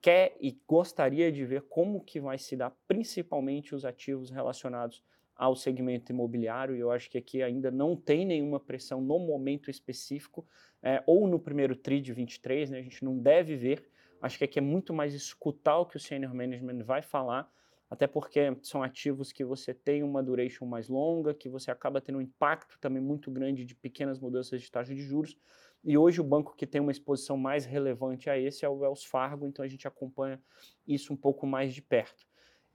quer 0.02 0.36
e 0.40 0.58
gostaria 0.68 1.32
de 1.32 1.46
ver 1.46 1.64
como 1.64 2.04
que 2.04 2.20
vai 2.20 2.38
se 2.38 2.56
dar 2.56 2.76
principalmente 2.88 3.74
os 3.74 3.86
ativos 3.86 4.30
relacionados 4.30 5.04
ao 5.36 5.56
segmento 5.56 6.12
imobiliário, 6.12 6.76
e 6.76 6.80
eu 6.80 6.92
acho 6.92 7.10
que 7.10 7.18
aqui 7.18 7.44
ainda 7.44 7.70
não 7.70 7.96
tem 7.96 8.26
nenhuma 8.26 8.60
pressão 8.60 9.00
no 9.00 9.20
momento 9.20 9.70
específico, 9.70 10.46
é, 10.82 11.04
ou 11.06 11.28
no 11.28 11.40
primeiro 11.40 11.76
TRI 11.76 12.02
de 12.02 12.12
23, 12.12 12.72
né, 12.72 12.80
a 12.80 12.82
gente 12.82 13.04
não 13.06 13.18
deve 13.20 13.56
ver, 13.56 13.88
acho 14.22 14.38
que 14.38 14.44
aqui 14.44 14.60
é 14.60 14.62
muito 14.62 14.94
mais 14.94 15.14
escutar 15.14 15.78
o 15.78 15.86
que 15.86 15.98
o 15.98 16.00
Senior 16.00 16.34
Management 16.34 16.84
vai 16.84 17.02
falar, 17.02 17.52
até 17.90 18.06
porque 18.06 18.40
são 18.62 18.84
ativos 18.84 19.32
que 19.32 19.46
você 19.46 19.74
tem 19.74 20.04
uma 20.04 20.22
duration 20.22 20.66
mais 20.66 20.90
longa, 20.90 21.34
que 21.34 21.48
você 21.48 21.72
acaba 21.72 22.02
tendo 22.02 22.18
um 22.18 22.22
impacto 22.22 22.78
também 22.80 23.02
muito 23.02 23.32
grande 23.32 23.64
de 23.64 23.74
pequenas 23.74 24.20
mudanças 24.20 24.62
de 24.62 24.70
taxa 24.70 24.94
de 24.94 25.02
juros, 25.02 25.38
e 25.84 25.98
hoje 25.98 26.20
o 26.20 26.24
banco 26.24 26.56
que 26.56 26.68
tem 26.68 26.82
uma 26.82 26.92
exposição 26.92 27.38
mais 27.38 27.66
relevante 27.66 28.30
a 28.30 28.38
esse 28.38 28.66
é 28.66 28.70
o 28.70 28.80
Wells 28.80 29.06
Fargo, 29.06 29.48
então 29.48 29.64
a 29.64 29.68
gente 29.68 29.88
acompanha 29.88 30.42
isso 30.86 31.14
um 31.14 31.18
pouco 31.18 31.48
mais 31.48 31.74
de 31.74 31.82
perto. 31.82 32.26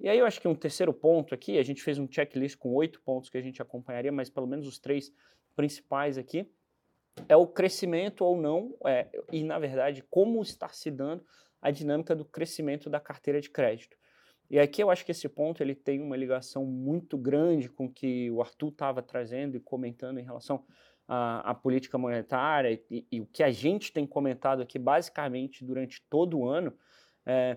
E 0.00 0.08
aí 0.08 0.18
eu 0.18 0.26
acho 0.26 0.40
que 0.40 0.48
um 0.48 0.54
terceiro 0.54 0.92
ponto 0.94 1.34
aqui, 1.34 1.58
a 1.58 1.62
gente 1.62 1.82
fez 1.82 1.98
um 1.98 2.10
checklist 2.10 2.56
com 2.56 2.72
oito 2.74 3.00
pontos 3.02 3.28
que 3.28 3.36
a 3.36 3.42
gente 3.42 3.60
acompanharia, 3.60 4.10
mas 4.10 4.30
pelo 4.30 4.46
menos 4.46 4.66
os 4.66 4.78
três 4.78 5.12
principais 5.54 6.16
aqui, 6.16 6.50
é 7.28 7.36
o 7.36 7.46
crescimento 7.46 8.24
ou 8.24 8.40
não, 8.40 8.76
é, 8.86 9.08
e 9.30 9.42
na 9.44 9.58
verdade 9.58 10.02
como 10.10 10.42
está 10.42 10.68
se 10.68 10.90
dando 10.90 11.24
a 11.60 11.70
dinâmica 11.70 12.14
do 12.14 12.24
crescimento 12.24 12.90
da 12.90 12.98
carteira 12.98 13.40
de 13.40 13.48
crédito. 13.48 13.96
E 14.50 14.58
aqui 14.58 14.82
eu 14.82 14.90
acho 14.90 15.04
que 15.04 15.12
esse 15.12 15.28
ponto 15.28 15.62
ele 15.62 15.74
tem 15.74 16.02
uma 16.02 16.16
ligação 16.16 16.66
muito 16.66 17.16
grande 17.16 17.70
com 17.70 17.86
o 17.86 17.92
que 17.92 18.30
o 18.30 18.42
Arthur 18.42 18.68
estava 18.68 19.00
trazendo 19.00 19.56
e 19.56 19.60
comentando 19.60 20.18
em 20.18 20.24
relação 20.24 20.64
à, 21.08 21.50
à 21.50 21.54
política 21.54 21.96
monetária 21.96 22.78
e, 22.90 23.06
e, 23.10 23.20
o 23.20 23.26
que 23.26 23.42
a 23.42 23.50
gente 23.50 23.92
tem 23.92 24.06
comentado 24.06 24.60
aqui 24.60 24.78
basicamente 24.78 25.64
durante 25.64 26.02
todo 26.10 26.38
o 26.38 26.46
ano. 26.46 26.76
É, 27.24 27.56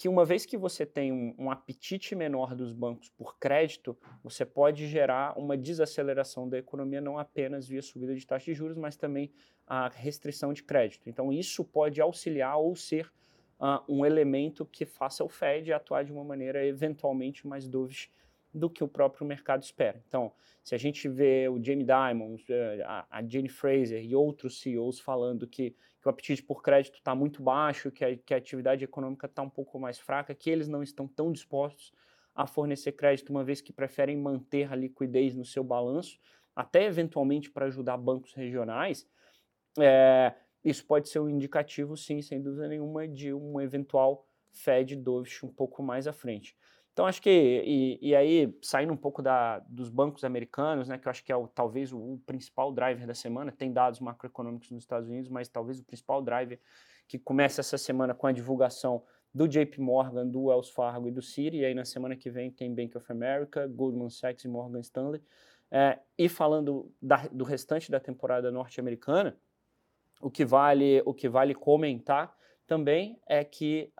que 0.00 0.08
uma 0.08 0.24
vez 0.24 0.46
que 0.46 0.56
você 0.56 0.86
tem 0.86 1.12
um, 1.12 1.34
um, 1.38 1.50
apetite 1.50 2.14
menor 2.14 2.54
dos 2.54 2.72
bancos 2.72 3.10
por 3.10 3.36
crédito, 3.38 3.94
você 4.24 4.46
pode 4.46 4.86
gerar 4.86 5.38
uma 5.38 5.58
desaceleração 5.58 6.48
da 6.48 6.56
economia 6.56 7.02
não 7.02 7.18
apenas 7.18 7.68
via 7.68 7.82
subida 7.82 8.14
de 8.16 8.26
taxa 8.26 8.46
de 8.46 8.54
juros, 8.54 8.78
mas 8.78 8.96
também 8.96 9.30
a 9.66 9.90
restrição 9.90 10.54
de 10.54 10.62
crédito. 10.62 11.10
Então 11.10 11.30
isso 11.30 11.62
pode 11.62 12.00
auxiliar 12.00 12.56
ou 12.56 12.74
ser 12.74 13.12
uh, 13.60 13.84
um 13.86 14.06
elemento 14.06 14.64
que 14.64 14.86
faça 14.86 15.22
o 15.22 15.28
Fed 15.28 15.70
atuar 15.70 16.02
de 16.02 16.12
uma 16.12 16.24
maneira 16.24 16.64
eventualmente 16.64 17.46
mais 17.46 17.68
dovish 17.68 18.10
do 18.54 18.70
que 18.70 18.82
o 18.82 18.88
próprio 18.88 19.26
mercado 19.26 19.62
espera. 19.62 20.02
Então, 20.08 20.32
se 20.64 20.74
a 20.74 20.78
gente 20.78 21.10
vê 21.10 21.46
o 21.46 21.62
Jamie 21.62 21.84
Dimon, 21.84 22.36
eh, 22.48 22.82
a 22.84 23.22
Jane 23.22 23.48
Fraser 23.48 24.04
e 24.04 24.14
outros 24.14 24.60
CEOs 24.60 24.98
falando 24.98 25.46
que 25.46 25.76
que 26.00 26.08
o 26.08 26.10
apetite 26.10 26.42
por 26.42 26.62
crédito 26.62 26.96
está 26.96 27.14
muito 27.14 27.42
baixo, 27.42 27.90
que 27.90 28.04
a, 28.04 28.16
que 28.16 28.32
a 28.32 28.36
atividade 28.38 28.84
econômica 28.84 29.26
está 29.26 29.42
um 29.42 29.50
pouco 29.50 29.78
mais 29.78 29.98
fraca, 29.98 30.34
que 30.34 30.48
eles 30.48 30.68
não 30.68 30.82
estão 30.82 31.06
tão 31.06 31.30
dispostos 31.30 31.92
a 32.34 32.46
fornecer 32.46 32.92
crédito, 32.92 33.30
uma 33.30 33.44
vez 33.44 33.60
que 33.60 33.72
preferem 33.72 34.16
manter 34.16 34.72
a 34.72 34.76
liquidez 34.76 35.34
no 35.34 35.44
seu 35.44 35.62
balanço, 35.62 36.18
até 36.56 36.84
eventualmente 36.84 37.50
para 37.50 37.66
ajudar 37.66 37.96
bancos 37.96 38.32
regionais, 38.32 39.06
é, 39.78 40.34
isso 40.64 40.84
pode 40.86 41.08
ser 41.08 41.20
um 41.20 41.28
indicativo, 41.28 41.96
sim, 41.96 42.22
sem 42.22 42.40
dúvida 42.40 42.68
nenhuma, 42.68 43.06
de 43.06 43.32
um 43.32 43.60
eventual 43.60 44.26
Fed 44.52 44.96
dovish 44.96 45.44
um 45.44 45.52
pouco 45.52 45.82
mais 45.82 46.06
à 46.06 46.12
frente. 46.12 46.56
Então, 46.92 47.06
acho 47.06 47.22
que, 47.22 47.30
e, 47.30 47.98
e, 48.02 48.14
aí, 48.14 48.52
saindo 48.60 48.92
um 48.92 48.96
pouco 48.96 49.22
da, 49.22 49.60
dos 49.60 49.88
bancos 49.88 50.24
americanos, 50.24 50.88
né, 50.88 50.98
que 50.98 51.06
eu 51.06 51.10
acho 51.10 51.24
que 51.24 51.32
é 51.32 51.36
o, 51.36 51.46
talvez 51.46 51.92
o, 51.92 51.98
o, 51.98 52.18
principal 52.26 52.72
driver 52.72 53.06
da 53.06 53.14
semana, 53.14 53.52
tem 53.52 53.72
dados 53.72 54.00
macroeconômicos 54.00 54.70
nos 54.70 54.82
Estados 54.82 55.08
Unidos, 55.08 55.30
mas 55.30 55.48
talvez 55.48 55.78
o 55.78 55.84
principal 55.84 56.20
driver 56.20 56.58
que 57.06 57.18
começa 57.18 57.60
essa 57.60 57.78
semana 57.78 58.14
com 58.14 58.26
a 58.26 58.32
divulgação 58.32 59.02
do 59.32 59.46
JP 59.46 59.80
Morgan, 59.80 60.26
do 60.26 60.44
Wells 60.44 60.70
Fargo 60.70 61.08
e 61.08 61.12
do 61.12 61.22
Citi, 61.22 61.58
e 61.58 61.64
aí 61.64 61.74
na 61.74 61.84
semana 61.84 62.16
que 62.16 62.28
vem 62.28 62.50
tem 62.50 62.74
Bank 62.74 62.96
of 62.96 63.10
America, 63.10 63.66
Goldman 63.66 64.10
Sachs 64.10 64.44
e 64.44 64.48
Morgan 64.48 64.80
Stanley. 64.80 65.22
É, 65.70 66.00
e 66.18 66.28
falando 66.28 66.92
da, 67.00 67.28
do 67.28 67.44
restante 67.44 67.90
da 67.90 68.00
temporada 68.00 68.50
norte-americana, 68.50 69.36
o 70.20 70.30
que 70.30 70.44
vale 70.44 71.00
o 71.06 71.14
que 71.14 71.28
vale 71.28 71.54
comentar 71.54 72.36
também 72.70 73.18
é 73.26 73.42
que 73.42 73.92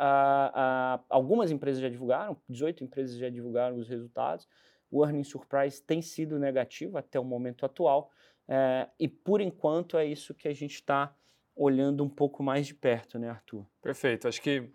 algumas 1.09 1.51
empresas 1.51 1.83
já 1.83 1.89
divulgaram, 1.89 2.37
18 2.49 2.85
empresas 2.85 3.19
já 3.19 3.29
divulgaram 3.29 3.77
os 3.77 3.89
resultados, 3.89 4.47
o 4.89 5.05
earning 5.05 5.25
surprise 5.25 5.83
tem 5.83 6.01
sido 6.01 6.39
negativo 6.39 6.97
até 6.97 7.19
o 7.19 7.25
momento 7.25 7.67
atual, 7.67 8.13
uh, 8.49 8.89
e 8.97 9.09
por 9.09 9.41
enquanto 9.41 9.99
é 9.99 10.07
isso 10.07 10.33
que 10.33 10.47
a 10.47 10.55
gente 10.55 10.75
está 10.75 11.13
olhando 11.57 12.05
um 12.05 12.09
pouco 12.09 12.45
mais 12.45 12.69
de 12.69 12.75
perto, 12.75 13.19
né, 13.19 13.29
Arthur? 13.29 13.67
Perfeito. 13.83 14.29
Acho 14.29 14.41
que 14.41 14.71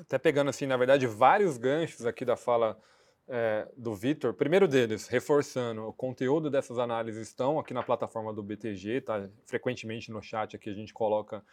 até 0.00 0.16
pegando 0.16 0.48
assim, 0.48 0.64
na 0.64 0.78
verdade, 0.78 1.06
vários 1.06 1.58
ganchos 1.58 2.06
aqui 2.06 2.24
da 2.24 2.34
fala 2.34 2.80
é, 3.28 3.68
do 3.76 3.94
Vitor. 3.94 4.32
Primeiro 4.32 4.66
deles, 4.66 5.06
reforçando, 5.06 5.86
o 5.86 5.92
conteúdo 5.92 6.48
dessas 6.48 6.78
análises 6.78 7.28
estão 7.28 7.58
aqui 7.58 7.74
na 7.74 7.82
plataforma 7.82 8.32
do 8.32 8.42
BTG, 8.42 9.02
tá? 9.02 9.28
Frequentemente 9.44 10.10
no 10.10 10.22
chat 10.22 10.56
aqui 10.56 10.70
a 10.70 10.74
gente 10.74 10.94
coloca 10.94 11.44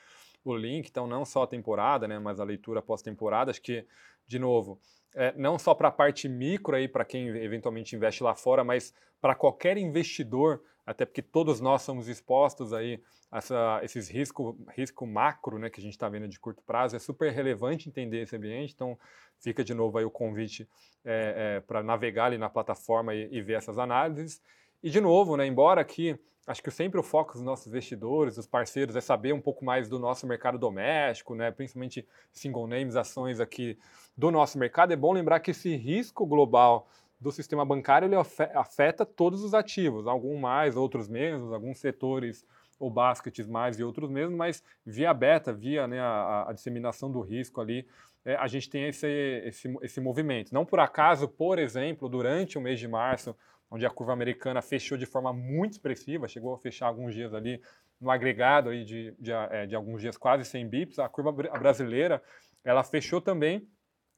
o 0.46 0.56
link, 0.56 0.88
então 0.88 1.08
não 1.08 1.26
só 1.26 1.44
a 1.44 1.48
temporada, 1.48 2.08
né, 2.08 2.20
mas 2.20 2.40
a 2.40 2.44
leitura 2.44 2.82
pós-temporada, 2.82 3.52
acho 3.52 3.62
que, 3.62 3.86
de 4.28 4.40
novo, 4.40 4.80
é, 5.16 5.34
não 5.36 5.58
só 5.58 5.74
para 5.74 5.88
a 5.88 5.92
parte 5.92 6.30
micro 6.30 6.76
aí, 6.76 6.88
para 6.88 7.04
quem 7.04 7.28
eventualmente 7.28 7.96
investe 7.96 8.24
lá 8.24 8.36
fora, 8.36 8.64
mas 8.64 8.94
para 9.20 9.34
qualquer 9.34 9.78
investidor, 9.78 10.62
até 10.86 11.06
porque 11.06 11.22
todos 11.22 11.60
nós 11.60 11.82
somos 11.82 12.08
expostos 12.08 12.74
aí 12.74 13.02
a 13.32 13.40
essa, 13.40 13.80
esses 13.82 14.08
risco, 14.08 14.58
risco 14.76 15.08
macro 15.08 15.58
né, 15.58 15.70
que 15.70 15.80
a 15.80 15.84
gente 15.84 15.94
está 15.94 16.08
vendo 16.08 16.28
de 16.28 16.40
curto 16.40 16.62
prazo, 16.62 16.96
é 16.96 17.00
super 17.00 17.32
relevante 17.32 17.90
entender 17.90 18.22
esse 18.22 18.36
ambiente, 18.36 18.74
então 18.74 18.98
fica 19.40 19.64
de 19.64 19.74
novo 19.74 19.98
aí 19.98 20.06
o 20.06 20.12
convite 20.12 20.68
é, 21.04 21.58
é, 21.58 21.60
para 21.62 21.82
navegar 21.82 22.26
ali 22.26 22.38
na 22.38 22.50
plataforma 22.50 23.16
e, 23.16 23.28
e 23.32 23.42
ver 23.42 23.54
essas 23.54 23.78
análises. 23.78 24.42
E 24.86 24.90
de 24.92 25.02
novo, 25.02 25.36
né, 25.36 25.48
embora 25.48 25.82
aqui 25.82 26.16
acho 26.46 26.62
que 26.62 26.70
sempre 26.70 27.00
o 27.00 27.02
foco 27.02 27.34
dos 27.34 27.42
nossos 27.42 27.66
investidores, 27.66 28.36
dos 28.36 28.46
parceiros, 28.46 28.96
é 28.96 29.02
saber 29.02 29.34
um 29.34 29.42
pouco 29.42 29.66
mais 29.66 29.90
do 29.90 29.98
nosso 29.98 30.28
mercado 30.28 30.60
doméstico, 30.60 31.34
né? 31.34 31.50
principalmente 31.50 32.08
single 32.32 32.68
names, 32.68 32.96
ações 32.96 33.40
aqui 33.40 33.80
do 34.16 34.30
nosso 34.30 34.60
mercado. 34.60 34.94
É 34.94 34.96
bom 34.96 35.12
lembrar 35.12 35.40
que 35.40 35.50
esse 35.50 35.76
risco 35.76 36.24
global 36.24 36.88
do 37.20 37.32
sistema 37.32 37.66
bancário 37.66 38.06
ele 38.06 38.16
afeta 38.54 39.04
todos 39.04 39.44
os 39.44 39.56
ativos, 39.56 40.06
alguns 40.06 40.40
mais, 40.40 40.76
outros 40.76 41.08
menos, 41.08 41.52
alguns 41.52 41.80
setores 41.80 42.46
ou 42.80 42.92
baskets 42.92 43.48
mais 43.48 43.80
e 43.80 43.84
outros 43.84 44.12
menos, 44.12 44.36
mas 44.36 44.62
via 44.86 45.12
beta, 45.16 45.52
via 45.52 45.88
né, 45.88 46.00
a, 46.00 46.46
a, 46.50 46.54
disseminação 46.54 47.12
do 47.12 47.22
risco 47.22 47.60
ali, 47.60 47.88
é, 48.24 48.36
a 48.36 48.46
gente 48.46 48.70
tem 48.70 48.88
esse, 48.88 49.08
esse, 49.46 49.78
esse 49.82 50.00
movimento. 50.00 50.54
Não 50.54 50.64
por 50.64 50.80
acaso, 50.80 51.28
por 51.28 51.58
exemplo, 51.58 52.08
durante 52.08 52.56
o 52.56 52.62
mês 52.62 52.80
de 52.80 52.88
março, 52.88 53.36
onde 53.70 53.86
a 53.86 53.90
curva 53.90 54.14
americana 54.14 54.62
fechou 54.62 54.98
de 54.98 55.06
forma 55.06 55.34
muito 55.34 55.74
expressiva, 55.74 56.28
chegou 56.28 56.54
a 56.54 56.58
fechar 56.58 56.88
alguns 56.88 57.14
dias 57.14 57.34
ali 57.34 57.62
no 58.00 58.10
agregado 58.12 58.70
aí 58.70 58.84
de, 58.84 59.16
de, 59.20 59.32
é, 59.32 59.66
de 59.66 59.76
alguns 59.76 60.02
dias 60.02 60.18
quase 60.18 60.46
100 60.46 60.68
bips, 60.68 61.00
a 61.00 61.10
curva 61.10 61.32
brasileira 61.32 62.22
ela 62.64 62.84
fechou 62.84 63.22
também 63.22 63.68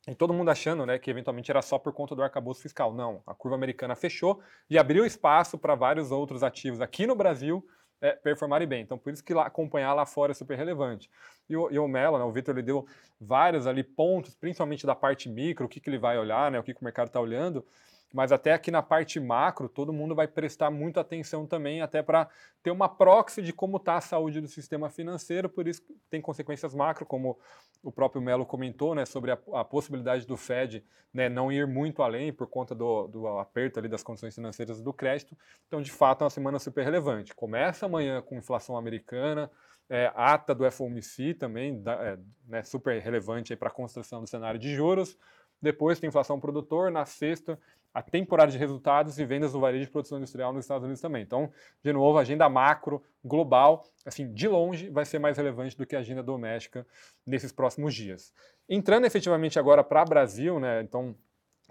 e 0.07 0.15
todo 0.15 0.33
mundo 0.33 0.49
achando 0.49 0.85
né, 0.85 0.97
que 0.97 1.11
eventualmente 1.11 1.51
era 1.51 1.61
só 1.61 1.77
por 1.77 1.91
conta 1.91 2.15
do 2.15 2.23
arcabouço 2.23 2.61
fiscal. 2.61 2.93
Não, 2.93 3.21
a 3.27 3.33
curva 3.33 3.55
americana 3.55 3.93
fechou 3.93 4.41
e 4.69 4.77
abriu 4.77 5.05
espaço 5.05 5.57
para 5.57 5.75
vários 5.75 6.11
outros 6.11 6.43
ativos 6.43 6.79
aqui 6.79 7.05
no 7.05 7.13
Brasil 7.13 7.65
é, 7.99 8.11
performarem 8.11 8.67
bem. 8.67 8.81
Então, 8.81 8.97
por 8.97 9.11
isso 9.11 9.23
que 9.23 9.33
lá, 9.33 9.45
acompanhar 9.45 9.93
lá 9.93 10.05
fora 10.05 10.31
é 10.31 10.35
super 10.35 10.57
relevante. 10.57 11.09
E 11.49 11.57
o, 11.57 11.69
e 11.71 11.77
o 11.77 11.87
Mello, 11.87 12.17
né, 12.17 12.23
o 12.23 12.31
Vitor, 12.31 12.55
ele 12.55 12.63
deu 12.63 12.85
vários 13.19 13.67
ali 13.67 13.83
pontos, 13.83 14.33
principalmente 14.35 14.85
da 14.85 14.95
parte 14.95 15.27
micro, 15.27 15.65
o 15.65 15.69
que, 15.69 15.81
que 15.81 15.89
ele 15.89 15.97
vai 15.97 16.17
olhar, 16.17 16.51
né, 16.51 16.59
o 16.59 16.63
que, 16.63 16.73
que 16.73 16.81
o 16.81 16.85
mercado 16.85 17.07
está 17.07 17.19
olhando 17.19 17.65
mas 18.13 18.31
até 18.31 18.53
aqui 18.53 18.71
na 18.71 18.81
parte 18.81 19.19
macro, 19.19 19.67
todo 19.67 19.93
mundo 19.93 20.15
vai 20.15 20.27
prestar 20.27 20.71
muita 20.71 21.01
atenção 21.01 21.45
também, 21.45 21.81
até 21.81 22.01
para 22.01 22.29
ter 22.63 22.71
uma 22.71 22.87
proxy 22.87 23.41
de 23.41 23.53
como 23.53 23.77
está 23.77 23.97
a 23.97 24.01
saúde 24.01 24.41
do 24.41 24.47
sistema 24.47 24.89
financeiro, 24.89 25.49
por 25.49 25.67
isso 25.67 25.81
tem 26.09 26.21
consequências 26.21 26.73
macro, 26.73 27.05
como 27.05 27.37
o 27.83 27.91
próprio 27.91 28.21
Melo 28.21 28.45
comentou, 28.45 28.95
né, 28.95 29.05
sobre 29.05 29.31
a, 29.31 29.37
a 29.53 29.63
possibilidade 29.63 30.25
do 30.25 30.37
Fed 30.37 30.83
né, 31.13 31.29
não 31.29 31.51
ir 31.51 31.65
muito 31.65 32.01
além 32.01 32.31
por 32.31 32.47
conta 32.47 32.75
do, 32.75 33.07
do 33.07 33.27
aperto 33.39 33.79
ali 33.79 33.87
das 33.87 34.03
condições 34.03 34.35
financeiras 34.35 34.81
do 34.81 34.93
crédito. 34.93 35.37
Então, 35.67 35.81
de 35.81 35.91
fato, 35.91 36.21
é 36.21 36.25
uma 36.25 36.29
semana 36.29 36.59
super 36.59 36.83
relevante. 36.83 37.33
Começa 37.33 37.85
amanhã 37.85 38.21
com 38.21 38.35
inflação 38.35 38.77
americana, 38.77 39.49
é, 39.89 40.11
ata 40.15 40.53
do 40.53 40.69
FOMC 40.69 41.33
também, 41.33 41.81
da, 41.81 41.93
é, 41.93 42.19
né, 42.45 42.63
super 42.63 43.01
relevante 43.01 43.55
para 43.55 43.69
a 43.69 43.71
construção 43.71 44.21
do 44.21 44.27
cenário 44.27 44.59
de 44.59 44.75
juros. 44.75 45.17
Depois 45.61 45.99
tem 45.99 46.07
inflação 46.07 46.39
produtor, 46.39 46.91
na 46.91 47.05
sexta 47.05 47.59
a 47.93 48.01
temporada 48.01 48.51
de 48.51 48.57
resultados 48.57 49.17
e 49.17 49.25
vendas 49.25 49.53
do 49.53 49.59
varejo 49.59 49.85
de 49.85 49.91
produção 49.91 50.17
industrial 50.17 50.53
nos 50.53 50.65
Estados 50.65 50.83
Unidos 50.83 51.01
também. 51.01 51.23
Então, 51.23 51.51
de 51.83 51.91
novo, 51.91 52.17
a 52.17 52.21
agenda 52.21 52.47
macro, 52.47 53.01
global, 53.23 53.83
assim, 54.05 54.31
de 54.33 54.47
longe, 54.47 54.89
vai 54.89 55.05
ser 55.05 55.19
mais 55.19 55.37
relevante 55.37 55.75
do 55.75 55.85
que 55.85 55.95
a 55.95 55.99
agenda 55.99 56.21
doméstica 56.21 56.85
nesses 57.25 57.51
próximos 57.51 57.95
dias. 57.95 58.33
Entrando 58.69 59.05
efetivamente 59.05 59.57
agora 59.57 59.83
para 59.83 60.05
Brasil, 60.05 60.59
né, 60.59 60.81
então, 60.81 61.15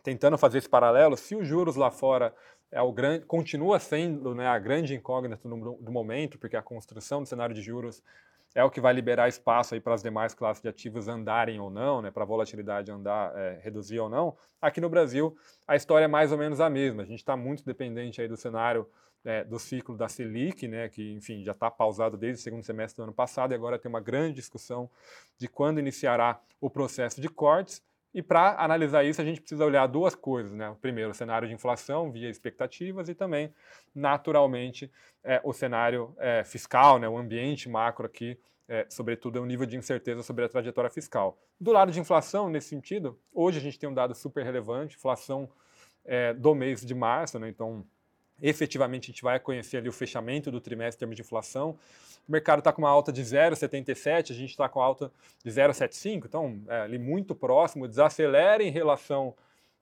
tentando 0.02 0.37
fazer 0.37 0.58
esse 0.58 0.68
paralelo, 0.68 1.16
se 1.16 1.35
os 1.35 1.46
juros 1.46 1.76
lá 1.76 1.90
fora 1.90 2.35
é 2.70 2.80
o 2.82 2.92
grande, 2.92 3.25
continua 3.25 3.78
sendo 3.78 4.35
né, 4.35 4.46
a 4.46 4.58
grande 4.58 4.94
incógnita 4.94 5.49
do, 5.49 5.78
do 5.80 5.92
momento, 5.92 6.38
porque 6.38 6.56
a 6.56 6.62
construção 6.62 7.23
do 7.23 7.28
cenário 7.28 7.54
de 7.54 7.62
juros 7.62 8.02
é 8.56 8.64
o 8.64 8.70
que 8.70 8.80
vai 8.80 8.94
liberar 8.94 9.28
espaço 9.28 9.75
aí 9.75 9.80
para 9.82 9.92
as 9.92 10.02
demais 10.02 10.32
classes 10.32 10.62
de 10.62 10.68
ativos 10.68 11.08
andarem 11.08 11.60
ou 11.60 11.68
não, 11.68 12.00
né, 12.00 12.10
para 12.10 12.22
a 12.22 12.26
volatilidade 12.26 12.90
andar, 12.90 13.36
é, 13.36 13.60
reduzir 13.62 14.00
ou 14.00 14.08
não. 14.08 14.34
Aqui 14.62 14.80
no 14.80 14.88
Brasil, 14.88 15.36
a 15.68 15.76
história 15.76 16.06
é 16.06 16.08
mais 16.08 16.32
ou 16.32 16.38
menos 16.38 16.58
a 16.58 16.70
mesma. 16.70 17.02
A 17.02 17.04
gente 17.04 17.18
está 17.18 17.36
muito 17.36 17.62
dependente 17.62 18.18
aí 18.18 18.26
do 18.26 18.36
cenário 18.36 18.88
é, 19.22 19.44
do 19.44 19.58
ciclo 19.58 19.94
da 19.94 20.08
Selic, 20.08 20.66
né, 20.66 20.88
que, 20.88 21.12
enfim, 21.12 21.44
já 21.44 21.52
está 21.52 21.70
pausado 21.70 22.16
desde 22.16 22.40
o 22.40 22.42
segundo 22.42 22.64
semestre 22.64 22.96
do 22.96 23.02
ano 23.02 23.12
passado 23.12 23.52
e 23.52 23.54
agora 23.54 23.78
tem 23.78 23.90
uma 23.90 24.00
grande 24.00 24.36
discussão 24.36 24.88
de 25.36 25.48
quando 25.48 25.78
iniciará 25.78 26.40
o 26.58 26.70
processo 26.70 27.20
de 27.20 27.28
cortes. 27.28 27.82
E 28.16 28.23
para 28.23 28.56
analisar 28.58 29.04
isso, 29.04 29.20
a 29.20 29.25
gente 29.26 29.42
precisa 29.42 29.62
olhar 29.62 29.87
duas 29.87 30.14
coisas, 30.14 30.50
né? 30.50 30.75
Primeiro, 30.80 31.11
o 31.11 31.14
cenário 31.14 31.46
de 31.46 31.52
inflação 31.52 32.11
via 32.11 32.30
expectativas 32.30 33.11
e 33.11 33.14
também, 33.14 33.52
naturalmente, 33.94 34.90
é, 35.23 35.38
o 35.44 35.52
cenário 35.52 36.16
é, 36.16 36.42
fiscal, 36.42 36.99
né? 36.99 37.06
o 37.06 37.18
ambiente 37.18 37.68
macro 37.68 38.06
aqui, 38.06 38.40
é, 38.66 38.87
sobretudo, 38.88 39.37
é 39.37 39.40
o 39.42 39.44
nível 39.44 39.66
de 39.66 39.76
incerteza 39.76 40.23
sobre 40.23 40.46
a 40.46 40.49
trajetória 40.49 40.88
fiscal. 40.88 41.37
Do 41.61 41.73
lado 41.73 41.92
de 41.92 42.00
inflação, 42.00 42.49
nesse 42.49 42.70
sentido, 42.70 43.20
hoje 43.35 43.58
a 43.58 43.61
gente 43.61 43.78
tem 43.78 43.87
um 43.87 43.92
dado 43.92 44.14
super 44.14 44.42
relevante, 44.42 44.96
inflação 44.96 45.46
é, 46.02 46.32
do 46.32 46.54
mês 46.54 46.80
de 46.80 46.94
março, 46.94 47.38
né? 47.38 47.50
Então, 47.50 47.85
efetivamente, 48.40 49.04
a 49.04 49.12
gente 49.12 49.22
vai 49.22 49.40
conhecer 49.40 49.78
ali 49.78 49.88
o 49.88 49.92
fechamento 49.92 50.50
do 50.50 50.60
trimestre 50.60 50.98
em 50.98 51.00
termos 51.00 51.16
de 51.16 51.22
inflação. 51.22 51.78
O 52.28 52.32
mercado 52.32 52.58
está 52.58 52.72
com 52.72 52.82
uma 52.82 52.90
alta 52.90 53.12
de 53.12 53.22
0,77, 53.22 54.32
a 54.32 54.34
gente 54.34 54.50
está 54.50 54.68
com 54.68 54.80
alta 54.80 55.12
de 55.44 55.50
0,75, 55.50 56.26
então 56.26 56.60
é 56.68 56.80
ali 56.80 56.98
muito 56.98 57.34
próximo, 57.34 57.86
desacelera 57.86 58.62
em 58.62 58.70
relação 58.70 59.34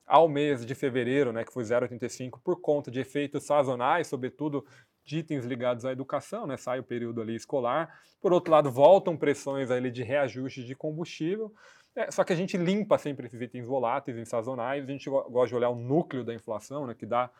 ao 0.06 0.28
mês 0.28 0.64
de 0.64 0.74
fevereiro, 0.74 1.32
né, 1.32 1.44
que 1.44 1.52
foi 1.52 1.64
0,85, 1.64 2.38
por 2.42 2.60
conta 2.60 2.90
de 2.90 3.00
efeitos 3.00 3.44
sazonais, 3.44 4.06
sobretudo 4.06 4.64
de 5.04 5.18
itens 5.18 5.44
ligados 5.44 5.84
à 5.84 5.92
educação, 5.92 6.46
né, 6.46 6.56
sai 6.56 6.78
o 6.78 6.82
período 6.82 7.20
ali 7.20 7.34
escolar. 7.34 8.00
Por 8.20 8.32
outro 8.32 8.52
lado, 8.52 8.70
voltam 8.70 9.16
pressões 9.16 9.70
ali 9.70 9.90
de 9.90 10.02
reajuste 10.02 10.64
de 10.64 10.74
combustível, 10.74 11.52
é, 11.96 12.10
só 12.10 12.24
que 12.24 12.32
a 12.32 12.36
gente 12.36 12.56
limpa 12.56 12.98
sempre 12.98 13.26
esses 13.26 13.40
itens 13.40 13.66
voláteis 13.66 14.16
e 14.16 14.26
sazonais, 14.26 14.84
a 14.84 14.86
gente 14.86 15.08
gosta 15.08 15.48
de 15.48 15.54
olhar 15.54 15.70
o 15.70 15.76
núcleo 15.76 16.24
da 16.24 16.34
inflação, 16.34 16.86
né, 16.86 16.94
que 16.94 17.06
dá 17.06 17.30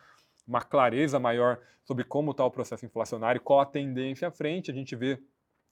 uma 0.47 0.61
clareza 0.61 1.19
maior 1.19 1.59
sobre 1.83 2.03
como 2.03 2.31
está 2.31 2.45
o 2.45 2.51
processo 2.51 2.85
inflacionário, 2.85 3.41
qual 3.41 3.59
a 3.59 3.65
tendência 3.65 4.27
à 4.27 4.31
frente. 4.31 4.71
A 4.71 4.73
gente 4.73 4.95
vê 4.95 5.21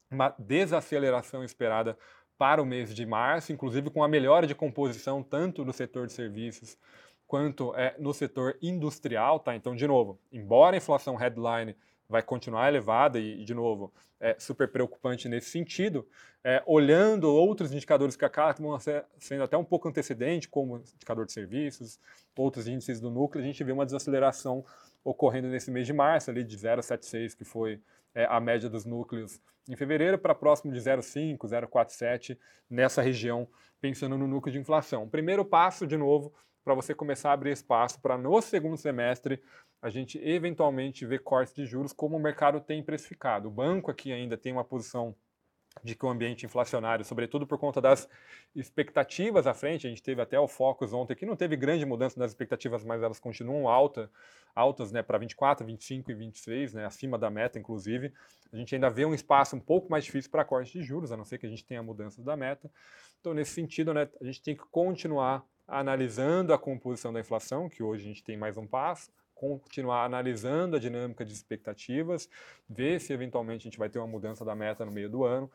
uma 0.10 0.34
desaceleração 0.38 1.44
esperada 1.44 1.98
para 2.38 2.62
o 2.62 2.66
mês 2.66 2.94
de 2.94 3.06
março, 3.06 3.52
inclusive 3.52 3.90
com 3.90 4.04
a 4.04 4.08
melhora 4.08 4.46
de 4.46 4.56
composição 4.56 5.24
tanto 5.24 5.64
no 5.64 5.74
setor 5.74 6.08
de 6.08 6.14
serviços 6.14 6.78
quanto 7.26 7.74
é, 7.76 7.96
no 7.98 8.14
setor 8.14 8.58
industrial. 8.62 9.40
Tá? 9.40 9.56
Então, 9.56 9.76
de 9.76 9.88
novo, 9.88 10.20
embora 10.32 10.76
a 10.76 10.78
inflação 10.78 11.16
headline 11.16 11.76
vai 12.08 12.22
continuar 12.22 12.68
elevada 12.68 13.20
e, 13.20 13.44
de 13.44 13.54
novo, 13.54 13.94
é 14.20 14.36
super 14.40 14.68
preocupante 14.68 15.28
nesse 15.28 15.50
sentido. 15.50 16.08
É, 16.44 16.62
olhando 16.66 17.34
outros 17.34 17.72
indicadores 17.72 18.16
que 18.16 18.26
acabam 18.26 18.78
sendo 19.18 19.44
até 19.44 19.58
um 19.58 19.64
pouco 19.64 19.88
antecedente, 19.88 20.48
como 20.48 20.78
indicador 20.78 21.26
de 21.26 21.32
serviços, 21.32 22.00
outros 22.38 22.68
índices 22.68 23.00
do 23.00 23.10
núcleo, 23.10 23.44
a 23.44 23.48
gente 23.48 23.64
vê 23.64 23.72
uma 23.72 23.86
desaceleração 23.86 24.66
ocorrendo 25.04 25.48
nesse 25.48 25.72
mês 25.72 25.86
de 25.88 25.94
março, 25.94 26.30
ali 26.30 26.44
de 26.44 26.58
0,76, 26.58 27.36
que 27.36 27.44
foi 27.44 27.82
é, 28.14 28.26
a 28.26 28.40
média 28.40 28.70
dos 28.70 28.86
núcleos 28.86 29.42
em 29.70 29.76
fevereiro, 29.76 30.18
para 30.18 30.36
próximo 30.36 30.74
de 30.74 30.80
0,5, 30.80 31.38
0,47, 31.38 32.38
nessa 32.70 33.02
região, 33.02 33.48
pensando 33.80 34.18
no 34.18 34.28
núcleo 34.28 34.52
de 34.52 34.60
inflação. 34.60 35.08
Primeiro 35.08 35.46
passo, 35.46 35.88
de 35.88 35.98
novo, 35.98 36.34
para 36.64 36.74
você 36.74 36.96
começar 36.96 37.30
a 37.32 37.34
abrir 37.34 37.52
espaço 37.52 38.00
para 38.02 38.18
no 38.18 38.42
segundo 38.42 38.78
semestre 38.78 39.42
a 39.82 39.90
gente 39.90 40.18
eventualmente 40.18 41.06
ver 41.06 41.20
cortes 41.20 41.54
de 41.54 41.66
juros 41.66 41.92
como 41.92 42.16
o 42.16 42.20
mercado 42.20 42.62
tem 42.62 42.82
precificado. 42.82 43.50
O 43.50 43.52
banco 43.52 43.92
aqui 43.92 44.14
ainda 44.14 44.38
tem 44.38 44.54
uma 44.54 44.64
posição 44.64 45.14
de 45.84 45.96
que 45.96 46.06
o 46.06 46.10
ambiente 46.10 46.46
inflacionário, 46.46 47.04
sobretudo 47.04 47.48
por 47.48 47.58
conta 47.58 47.82
das 47.82 48.08
expectativas 48.56 49.48
à 49.48 49.54
frente, 49.54 49.88
a 49.88 49.90
gente 49.90 50.04
teve 50.04 50.22
até 50.22 50.40
o 50.40 50.48
Focus 50.48 50.94
ontem 50.94 51.16
que 51.16 51.26
não 51.26 51.36
teve 51.36 51.56
grande 51.56 51.86
mudança 51.86 52.20
nas 52.20 52.32
expectativas, 52.32 52.84
mas 52.84 53.02
elas 53.02 53.20
continuam 53.20 53.68
alta, 53.68 54.10
altas 54.54 54.92
né, 54.92 55.02
para 55.02 55.18
24, 55.18 55.66
25 55.66 56.12
e 56.12 56.14
26, 56.14 56.74
né, 56.76 56.86
acima 56.86 57.18
da 57.18 57.30
meta, 57.30 57.58
inclusive. 57.58 58.14
A 58.52 58.56
gente 58.56 58.76
ainda 58.76 58.90
vê 58.90 59.04
um 59.04 59.14
espaço 59.14 59.56
um 59.56 59.60
pouco 59.60 59.90
mais 59.90 60.06
difícil 60.06 60.30
para 60.30 60.46
corte 60.46 60.72
de 60.72 60.84
juros, 60.84 61.12
a 61.12 61.18
não 61.18 61.26
ser 61.26 61.40
que 61.40 61.46
a 61.46 61.50
gente 61.50 61.66
tenha 61.66 61.82
mudanças 61.82 62.24
da 62.24 62.38
meta. 62.38 62.72
Então, 63.20 63.34
nesse 63.34 63.52
sentido, 63.52 63.94
né, 63.94 64.08
a 64.22 64.26
gente 64.26 64.42
tem 64.42 64.56
que 64.56 64.64
continuar 64.70 65.44
analisando 65.68 66.54
a 66.54 66.60
composição 66.60 67.14
da 67.14 67.20
inflação, 67.20 67.70
que 67.70 67.84
hoje 67.84 68.04
a 68.04 68.08
gente 68.08 68.24
tem 68.24 68.38
mais 68.38 68.58
um 68.58 68.68
passo, 68.68 69.12
continuar 69.34 70.06
analisando 70.06 70.76
a 70.76 70.80
dinâmica 70.80 71.26
de 71.26 71.34
expectativas, 71.34 72.30
ver 72.70 73.00
se 73.00 73.12
eventualmente 73.12 73.68
a 73.68 73.70
gente 73.70 73.80
vai 73.80 73.90
ter 73.90 74.00
uma 74.00 74.08
mudança 74.08 74.46
da 74.46 74.56
meta 74.56 74.86
no 74.86 74.92
meio 74.92 75.10
do 75.10 75.24
ano, 75.24 75.50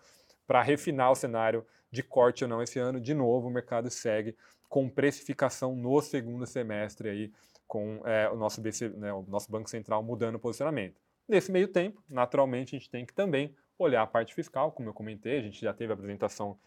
para 0.47 0.62
refinar 0.62 1.11
o 1.11 1.15
cenário 1.15 1.65
de 1.91 2.03
corte 2.03 2.45
ou 2.45 2.50
não 2.50 2.62
esse 2.62 2.79
ano. 2.79 3.00
De 3.00 3.15
novo, 3.15 3.49
o 3.49 3.50
mercado 3.50 3.91
segue 3.91 4.37
com 4.69 4.88
precificação 4.88 5.75
no 5.75 6.00
segundo 6.03 6.47
semestre 6.47 7.09
aí, 7.09 7.33
com 7.67 8.00
é, 8.05 8.29
o, 8.31 8.37
nosso 8.37 8.61
BC, 8.61 8.91
né, 8.91 9.12
o 9.12 9.23
nosso 9.29 9.50
Banco 9.50 9.69
Central 9.69 10.03
mudando 10.03 10.37
o 10.37 10.38
posicionamento. 10.38 11.00
Nesse 11.27 11.53
meio 11.53 11.69
tempo, 11.69 12.03
naturalmente, 12.09 12.75
a 12.75 12.79
gente 12.79 12.91
tem 12.91 13.05
que 13.05 13.12
também 13.12 13.55
olhar 13.79 14.03
a 14.03 14.07
parte 14.07 14.35
fiscal, 14.35 14.73
como 14.73 14.88
eu 14.88 14.95
comentei, 14.95 15.38
a 15.38 15.43
gente 15.43 15.61
já 15.61 15.73
teve 15.73 15.93
a 15.93 15.95
apresentação 15.95 16.59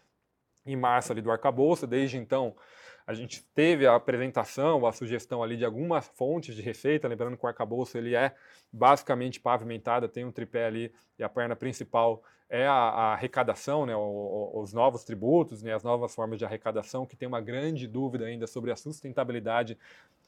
em 0.65 0.75
março 0.75 1.11
ali 1.11 1.21
do 1.21 1.31
arcabouço, 1.31 1.87
desde 1.87 2.17
então 2.17 2.55
A 3.05 3.13
gente 3.13 3.43
teve 3.53 3.85
a 3.85 3.95
apresentação, 3.95 4.85
a 4.85 4.91
sugestão 4.91 5.41
ali 5.41 5.57
de 5.57 5.65
algumas 5.65 6.07
fontes 6.07 6.55
de 6.55 6.61
receita, 6.61 7.07
lembrando 7.07 7.37
que 7.37 7.45
o 7.45 7.47
arcabouço 7.47 7.97
ele 7.97 8.15
é 8.15 8.33
basicamente 8.71 9.39
pavimentado, 9.39 10.07
tem 10.07 10.25
um 10.25 10.31
tripé 10.31 10.65
ali 10.65 10.93
e 11.17 11.23
a 11.23 11.29
perna 11.29 11.55
principal 11.55 12.23
é 12.49 12.67
a, 12.67 12.73
a 12.73 13.13
arrecadação, 13.13 13.85
né, 13.85 13.93
os 13.95 14.73
novos 14.73 15.05
tributos, 15.05 15.63
né, 15.63 15.73
as 15.73 15.83
novas 15.83 16.13
formas 16.13 16.37
de 16.37 16.43
arrecadação, 16.43 17.05
que 17.05 17.15
tem 17.15 17.25
uma 17.25 17.39
grande 17.39 17.87
dúvida 17.87 18.25
ainda 18.25 18.45
sobre 18.45 18.71
a 18.71 18.75
sustentabilidade 18.75 19.77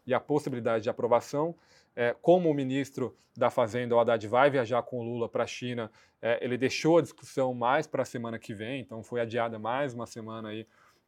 e 0.07 0.13
a 0.13 0.21
possibilidade 0.21 0.83
de 0.83 0.89
aprovação. 0.89 1.53
É, 1.93 2.15
como 2.21 2.49
o 2.49 2.53
ministro 2.53 3.15
da 3.35 3.49
Fazenda, 3.49 3.93
o 3.93 3.99
Haddad, 3.99 4.25
vai 4.27 4.49
viajar 4.49 4.81
com 4.83 4.99
o 4.99 5.03
Lula 5.03 5.27
para 5.27 5.43
a 5.43 5.47
China, 5.47 5.91
é, 6.21 6.39
ele 6.41 6.57
deixou 6.57 6.97
a 6.97 7.01
discussão 7.01 7.53
mais 7.53 7.87
para 7.87 8.03
a 8.03 8.05
semana 8.05 8.39
que 8.39 8.53
vem, 8.53 8.79
então 8.79 9.03
foi 9.03 9.19
adiada 9.19 9.59
mais 9.59 9.93
uma 9.93 10.05
semana 10.05 10.49
aí 10.49 10.65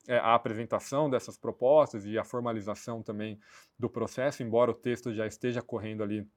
é, 0.07 0.17
a 0.17 0.35
apresentação 0.35 1.09
dessas 1.09 1.37
propostas 1.37 2.05
e 2.05 2.17
a 2.17 2.23
formalização 2.23 3.01
também 3.01 3.39
do 3.77 3.89
processo, 3.89 4.43
embora 4.43 4.71
o 4.71 4.75
texto 4.75 5.13
já 5.13 5.25
esteja 5.25 5.61
correndo 5.61 6.03
ali 6.03 6.27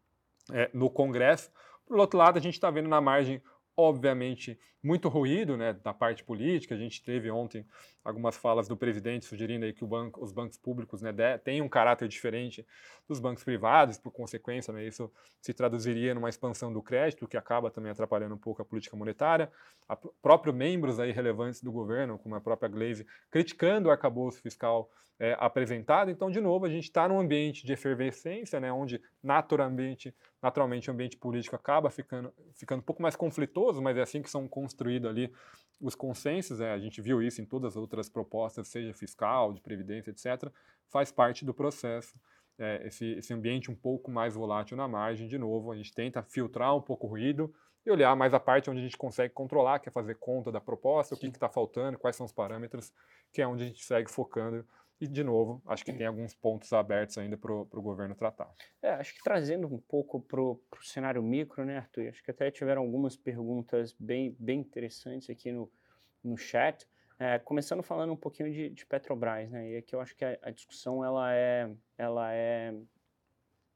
é, 0.52 0.70
no 0.72 0.90
Congresso. 0.90 1.50
Por 1.86 1.98
outro 1.98 2.18
lado, 2.18 2.38
a 2.38 2.40
gente 2.40 2.54
está 2.54 2.70
vendo 2.70 2.88
na 2.88 3.00
margem 3.00 3.42
obviamente, 3.78 4.58
muito 4.82 5.08
ruído 5.08 5.56
né, 5.56 5.72
da 5.72 5.94
parte 5.94 6.24
política. 6.24 6.74
A 6.74 6.78
gente 6.78 7.00
teve 7.00 7.30
ontem 7.30 7.64
algumas 8.04 8.36
falas 8.36 8.66
do 8.66 8.76
presidente 8.76 9.24
sugerindo 9.24 9.64
aí 9.64 9.72
que 9.72 9.84
banco, 9.84 10.20
os 10.20 10.32
bancos 10.32 10.58
públicos 10.58 11.00
né, 11.00 11.12
têm 11.38 11.62
um 11.62 11.68
caráter 11.68 12.08
diferente 12.08 12.66
dos 13.06 13.20
bancos 13.20 13.44
privados, 13.44 13.96
por 13.96 14.10
consequência, 14.10 14.72
né, 14.72 14.84
isso 14.84 15.10
se 15.40 15.54
traduziria 15.54 16.12
numa 16.12 16.28
expansão 16.28 16.72
do 16.72 16.82
crédito, 16.82 17.28
que 17.28 17.36
acaba 17.36 17.70
também 17.70 17.92
atrapalhando 17.92 18.34
um 18.34 18.38
pouco 18.38 18.60
a 18.60 18.64
política 18.64 18.96
monetária. 18.96 19.48
A, 19.88 19.96
próprios 19.96 20.56
membros 20.56 20.98
aí 20.98 21.12
relevantes 21.12 21.62
do 21.62 21.70
governo, 21.70 22.18
como 22.18 22.34
a 22.34 22.40
própria 22.40 22.68
Glaze, 22.68 23.06
criticando 23.30 23.88
o 23.88 23.92
arcabouço 23.92 24.42
fiscal 24.42 24.90
é, 25.20 25.36
apresentado. 25.38 26.10
Então, 26.10 26.30
de 26.30 26.40
novo, 26.40 26.64
a 26.64 26.68
gente 26.68 26.84
está 26.84 27.08
num 27.08 27.18
ambiente 27.18 27.64
de 27.64 27.72
efervescência, 27.72 28.58
né, 28.58 28.72
onde 28.72 29.00
naturalmente, 29.22 30.14
naturalmente 30.42 30.90
o 30.90 30.92
ambiente 30.92 31.16
político 31.16 31.56
acaba 31.56 31.90
ficando, 31.90 32.32
ficando 32.54 32.80
um 32.80 32.84
pouco 32.84 33.02
mais 33.02 33.16
conflitoso, 33.16 33.82
mas 33.82 33.96
é 33.96 34.02
assim 34.02 34.22
que 34.22 34.30
são 34.30 34.46
construídos 34.46 35.08
ali 35.08 35.32
os 35.80 35.94
consensos. 35.94 36.60
É, 36.60 36.72
a 36.72 36.78
gente 36.78 37.00
viu 37.00 37.22
isso 37.22 37.40
em 37.40 37.44
todas 37.44 37.72
as 37.72 37.76
outras 37.76 38.08
propostas, 38.08 38.68
seja 38.68 38.92
fiscal, 38.94 39.52
de 39.52 39.60
previdência, 39.60 40.10
etc. 40.10 40.50
Faz 40.88 41.10
parte 41.10 41.44
do 41.44 41.54
processo. 41.54 42.14
É, 42.58 42.86
esse, 42.86 43.06
esse 43.12 43.32
ambiente 43.32 43.70
um 43.70 43.74
pouco 43.74 44.10
mais 44.10 44.34
volátil 44.34 44.76
na 44.76 44.88
margem, 44.88 45.28
de 45.28 45.38
novo, 45.38 45.70
a 45.70 45.76
gente 45.76 45.94
tenta 45.94 46.22
filtrar 46.22 46.76
um 46.76 46.80
pouco 46.80 47.06
o 47.06 47.10
ruído 47.10 47.54
e 47.86 47.90
olhar 47.90 48.14
mais 48.16 48.34
a 48.34 48.40
parte 48.40 48.68
onde 48.68 48.80
a 48.80 48.82
gente 48.82 48.96
consegue 48.96 49.32
controlar, 49.32 49.78
que 49.78 49.88
é 49.88 49.92
fazer 49.92 50.16
conta 50.16 50.50
da 50.50 50.60
proposta, 50.60 51.14
Sim. 51.14 51.26
o 51.26 51.30
que 51.30 51.36
está 51.36 51.48
faltando, 51.48 51.98
quais 51.98 52.16
são 52.16 52.26
os 52.26 52.32
parâmetros, 52.32 52.92
que 53.32 53.40
é 53.40 53.46
onde 53.46 53.62
a 53.62 53.66
gente 53.66 53.84
segue 53.84 54.10
focando 54.10 54.66
e, 55.00 55.06
de 55.06 55.22
novo, 55.22 55.62
acho 55.66 55.84
que 55.84 55.92
tem 55.92 56.06
alguns 56.06 56.34
pontos 56.34 56.72
abertos 56.72 57.18
ainda 57.18 57.36
para 57.36 57.52
o 57.52 57.82
governo 57.82 58.14
tratar. 58.16 58.52
É, 58.82 58.90
acho 58.90 59.14
que 59.14 59.22
trazendo 59.22 59.72
um 59.72 59.78
pouco 59.78 60.20
para 60.20 60.40
o 60.40 60.60
cenário 60.82 61.22
micro, 61.22 61.64
né, 61.64 61.78
Arthur? 61.78 62.08
Acho 62.08 62.22
que 62.22 62.30
até 62.30 62.50
tiveram 62.50 62.82
algumas 62.82 63.16
perguntas 63.16 63.94
bem, 63.98 64.34
bem 64.38 64.60
interessantes 64.60 65.30
aqui 65.30 65.52
no, 65.52 65.70
no 66.22 66.36
chat. 66.36 66.88
É, 67.18 67.38
começando 67.38 67.82
falando 67.82 68.12
um 68.12 68.16
pouquinho 68.16 68.50
de, 68.52 68.70
de, 68.70 68.86
Petrobras, 68.86 69.50
né? 69.50 69.70
E 69.70 69.76
aqui 69.76 69.94
eu 69.94 70.00
acho 70.00 70.16
que 70.16 70.24
a, 70.24 70.38
a, 70.42 70.50
discussão 70.50 71.04
ela 71.04 71.32
é, 71.32 71.70
ela 71.96 72.32
é 72.32 72.72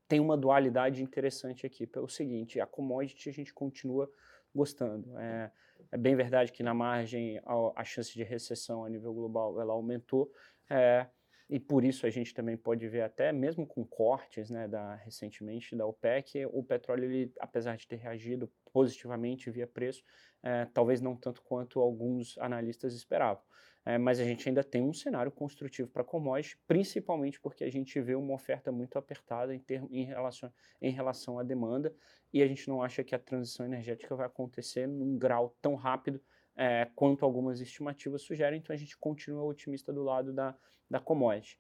tem 0.08 0.20
uma 0.20 0.36
dualidade 0.36 1.02
interessante 1.02 1.66
aqui. 1.66 1.86
Pelo 1.86 2.08
seguinte, 2.08 2.60
a 2.60 2.66
commodity 2.66 3.28
a 3.28 3.32
gente 3.32 3.54
continua 3.54 4.10
gostando. 4.54 5.18
É, 5.18 5.50
é 5.90 5.96
bem 5.96 6.14
verdade 6.14 6.52
que 6.52 6.62
na 6.62 6.74
margem 6.74 7.40
a, 7.44 7.80
a, 7.80 7.84
chance 7.84 8.12
de 8.12 8.22
recessão 8.22 8.84
a 8.84 8.88
nível 8.88 9.12
global 9.12 9.60
ela 9.60 9.72
aumentou, 9.72 10.30
é, 10.70 11.06
e 11.52 11.60
por 11.60 11.84
isso 11.84 12.06
a 12.06 12.10
gente 12.10 12.32
também 12.32 12.56
pode 12.56 12.88
ver 12.88 13.02
até, 13.02 13.30
mesmo 13.30 13.66
com 13.66 13.84
cortes 13.84 14.48
né, 14.48 14.66
da, 14.66 14.94
recentemente 14.94 15.76
da 15.76 15.84
OPEC, 15.86 16.46
o 16.46 16.64
petróleo, 16.64 17.04
ele, 17.04 17.32
apesar 17.38 17.76
de 17.76 17.86
ter 17.86 17.96
reagido 17.96 18.50
positivamente 18.72 19.50
via 19.50 19.66
preço, 19.66 20.02
é, 20.42 20.66
talvez 20.72 21.00
não 21.00 21.14
tanto 21.14 21.42
quanto 21.42 21.80
alguns 21.80 22.38
analistas 22.38 22.94
esperavam. 22.94 23.42
É, 23.84 23.98
mas 23.98 24.20
a 24.20 24.24
gente 24.24 24.48
ainda 24.48 24.62
tem 24.62 24.80
um 24.80 24.92
cenário 24.92 25.30
construtivo 25.30 25.90
para 25.90 26.04
commodities, 26.04 26.56
principalmente 26.68 27.40
porque 27.40 27.64
a 27.64 27.70
gente 27.70 28.00
vê 28.00 28.14
uma 28.14 28.32
oferta 28.32 28.70
muito 28.70 28.96
apertada 28.96 29.52
em, 29.54 29.58
termo, 29.58 29.88
em, 29.90 30.04
relação, 30.04 30.52
em 30.80 30.90
relação 30.90 31.38
à 31.38 31.42
demanda 31.42 31.92
e 32.32 32.42
a 32.42 32.46
gente 32.46 32.68
não 32.68 32.80
acha 32.80 33.02
que 33.02 33.14
a 33.14 33.18
transição 33.18 33.66
energética 33.66 34.14
vai 34.14 34.26
acontecer 34.26 34.86
num 34.86 35.18
grau 35.18 35.54
tão 35.60 35.74
rápido 35.74 36.22
é, 36.56 36.88
quanto 36.94 37.24
algumas 37.24 37.60
estimativas 37.60 38.22
sugerem, 38.22 38.58
então 38.58 38.74
a 38.74 38.78
gente 38.78 38.96
continua 38.96 39.42
otimista 39.44 39.92
do 39.92 40.02
lado 40.02 40.32
da, 40.32 40.54
da 40.90 41.00
commodity. 41.00 41.58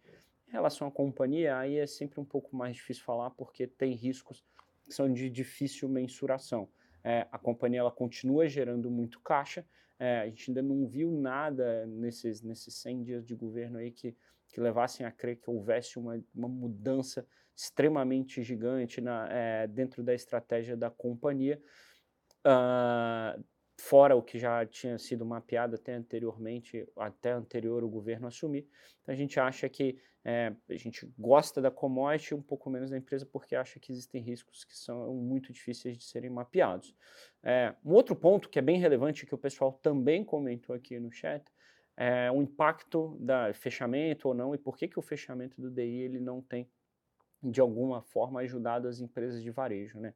Em 0.48 0.52
relação 0.52 0.86
à 0.86 0.90
companhia, 0.90 1.56
aí 1.56 1.78
é 1.78 1.86
sempre 1.86 2.20
um 2.20 2.24
pouco 2.24 2.54
mais 2.54 2.76
difícil 2.76 3.04
falar, 3.04 3.30
porque 3.30 3.66
tem 3.66 3.94
riscos 3.94 4.44
que 4.84 4.92
são 4.92 5.12
de 5.12 5.30
difícil 5.30 5.88
mensuração. 5.88 6.68
É, 7.02 7.26
a 7.32 7.38
companhia 7.38 7.80
ela 7.80 7.90
continua 7.90 8.46
gerando 8.46 8.90
muito 8.90 9.20
caixa, 9.20 9.66
é, 9.98 10.20
a 10.20 10.26
gente 10.26 10.50
ainda 10.50 10.62
não 10.62 10.86
viu 10.86 11.12
nada 11.12 11.86
nesses, 11.86 12.42
nesses 12.42 12.74
100 12.74 13.02
dias 13.02 13.26
de 13.26 13.34
governo 13.34 13.78
aí 13.78 13.90
que, 13.90 14.16
que 14.48 14.60
levassem 14.60 15.06
a 15.06 15.12
crer 15.12 15.36
que 15.36 15.48
houvesse 15.48 15.98
uma, 15.98 16.20
uma 16.34 16.48
mudança 16.48 17.26
extremamente 17.54 18.42
gigante 18.42 19.00
na, 19.00 19.28
é, 19.30 19.66
dentro 19.66 20.02
da 20.02 20.12
estratégia 20.12 20.76
da 20.76 20.90
companhia. 20.90 21.62
Uh, 22.44 23.42
fora 23.82 24.14
o 24.14 24.22
que 24.22 24.38
já 24.38 24.64
tinha 24.64 24.96
sido 24.96 25.26
mapeado 25.26 25.74
até 25.74 25.92
anteriormente, 25.94 26.88
até 26.96 27.32
anterior 27.32 27.82
o 27.82 27.88
governo 27.88 28.28
assumir. 28.28 28.68
Então 29.02 29.12
a 29.12 29.16
gente 29.16 29.40
acha 29.40 29.68
que 29.68 29.98
é, 30.24 30.54
a 30.70 30.76
gente 30.76 31.12
gosta 31.18 31.60
da 31.60 31.68
commodity 31.68 32.32
um 32.32 32.40
pouco 32.40 32.70
menos 32.70 32.90
da 32.90 32.96
empresa 32.96 33.26
porque 33.26 33.56
acha 33.56 33.80
que 33.80 33.90
existem 33.90 34.22
riscos 34.22 34.62
que 34.62 34.78
são 34.78 35.12
muito 35.14 35.52
difíceis 35.52 35.98
de 35.98 36.04
serem 36.04 36.30
mapeados. 36.30 36.94
É, 37.42 37.74
um 37.84 37.92
outro 37.92 38.14
ponto 38.14 38.48
que 38.48 38.60
é 38.60 38.62
bem 38.62 38.78
relevante 38.78 39.26
que 39.26 39.34
o 39.34 39.38
pessoal 39.38 39.72
também 39.72 40.24
comentou 40.24 40.76
aqui 40.76 41.00
no 41.00 41.10
chat 41.10 41.44
é 41.96 42.30
o 42.30 42.40
impacto 42.40 43.18
da 43.18 43.52
fechamento 43.52 44.28
ou 44.28 44.34
não 44.34 44.54
e 44.54 44.58
por 44.58 44.76
que, 44.76 44.86
que 44.86 44.98
o 44.98 45.02
fechamento 45.02 45.60
do 45.60 45.68
DI 45.68 46.02
ele 46.02 46.20
não 46.20 46.40
tem 46.40 46.70
de 47.42 47.60
alguma 47.60 48.00
forma 48.00 48.40
ajudado 48.42 48.86
as 48.86 49.00
empresas 49.00 49.42
de 49.42 49.50
varejo, 49.50 49.98
né? 49.98 50.14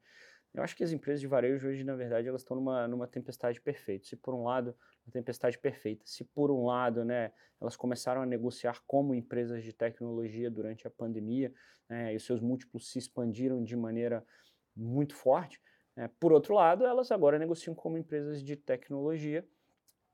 Eu 0.54 0.62
acho 0.62 0.74
que 0.74 0.82
as 0.82 0.92
empresas 0.92 1.20
de 1.20 1.26
varejo 1.26 1.68
hoje, 1.68 1.85
na 1.85 1.94
verdade, 1.94 2.28
elas 2.28 2.40
estão 2.40 2.56
numa, 2.56 2.88
numa 2.88 3.06
tempestade 3.06 3.61
perfeita. 3.61 4.06
Se 4.06 4.16
por 4.16 4.35
um 4.35 4.44
lado, 4.44 4.74
uma 5.06 5.12
tempestade 5.12 5.59
perfeita, 5.59 6.04
se 6.06 6.24
por 6.24 6.50
um 6.50 6.64
lado, 6.64 7.04
né, 7.04 7.32
elas 7.61 7.76
começaram 7.76 8.22
a 8.22 8.26
negociar 8.26 8.82
como 8.87 9.14
empresas 9.14 9.62
de 9.62 9.72
tecnologia 9.72 10.50
durante 10.50 10.87
a 10.87 10.90
pandemia, 10.90 11.52
né, 11.88 12.12
e 12.12 12.16
os 12.16 12.24
seus 12.24 12.40
múltiplos 12.40 12.90
se 12.90 12.98
expandiram 12.98 13.62
de 13.62 13.76
maneira 13.76 14.24
muito 14.74 15.14
forte, 15.14 15.61
né, 15.94 16.11
por 16.18 16.32
outro 16.32 16.54
lado, 16.54 16.85
elas 16.85 17.11
agora 17.11 17.38
negociam 17.38 17.74
como 17.74 17.98
empresas 17.98 18.42
de 18.42 18.56
tecnologia 18.56 19.46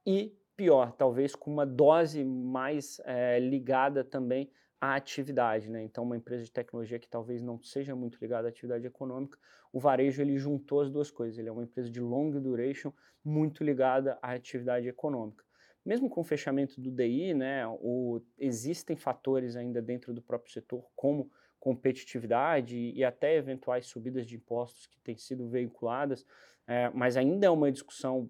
e, 0.06 0.36
pior, 0.56 0.92
talvez 0.92 1.34
com 1.34 1.52
uma 1.52 1.66
dose 1.66 2.24
mais 2.24 3.00
é, 3.04 3.38
ligada 3.38 4.04
também 4.04 4.50
à 4.82 4.96
atividade, 4.96 5.70
né? 5.70 5.80
Então, 5.84 6.02
uma 6.02 6.16
empresa 6.16 6.42
de 6.42 6.50
tecnologia 6.50 6.98
que 6.98 7.08
talvez 7.08 7.40
não 7.40 7.62
seja 7.62 7.94
muito 7.94 8.18
ligada 8.20 8.48
à 8.48 8.50
atividade 8.50 8.84
econômica, 8.84 9.38
o 9.72 9.78
varejo 9.78 10.20
ele 10.20 10.36
juntou 10.36 10.80
as 10.80 10.90
duas 10.90 11.08
coisas. 11.08 11.38
Ele 11.38 11.48
é 11.48 11.52
uma 11.52 11.62
empresa 11.62 11.88
de 11.88 12.00
long 12.00 12.32
duration 12.32 12.92
muito 13.24 13.62
ligada 13.62 14.18
à 14.20 14.32
atividade 14.32 14.88
econômica. 14.88 15.44
Mesmo 15.86 16.10
com 16.10 16.20
o 16.20 16.24
fechamento 16.24 16.80
do 16.80 16.90
DI, 16.90 17.32
né, 17.32 17.64
o, 17.68 18.20
existem 18.36 18.96
fatores 18.96 19.54
ainda 19.54 19.80
dentro 19.80 20.12
do 20.12 20.20
próprio 20.20 20.52
setor, 20.52 20.84
como 20.96 21.30
competitividade 21.60 22.76
e 22.76 23.04
até 23.04 23.36
eventuais 23.36 23.86
subidas 23.86 24.26
de 24.26 24.34
impostos 24.34 24.88
que 24.88 24.98
têm 24.98 25.16
sido 25.16 25.48
veiculadas, 25.48 26.26
é, 26.66 26.90
mas 26.90 27.16
ainda 27.16 27.46
é 27.46 27.50
uma 27.50 27.70
discussão 27.70 28.28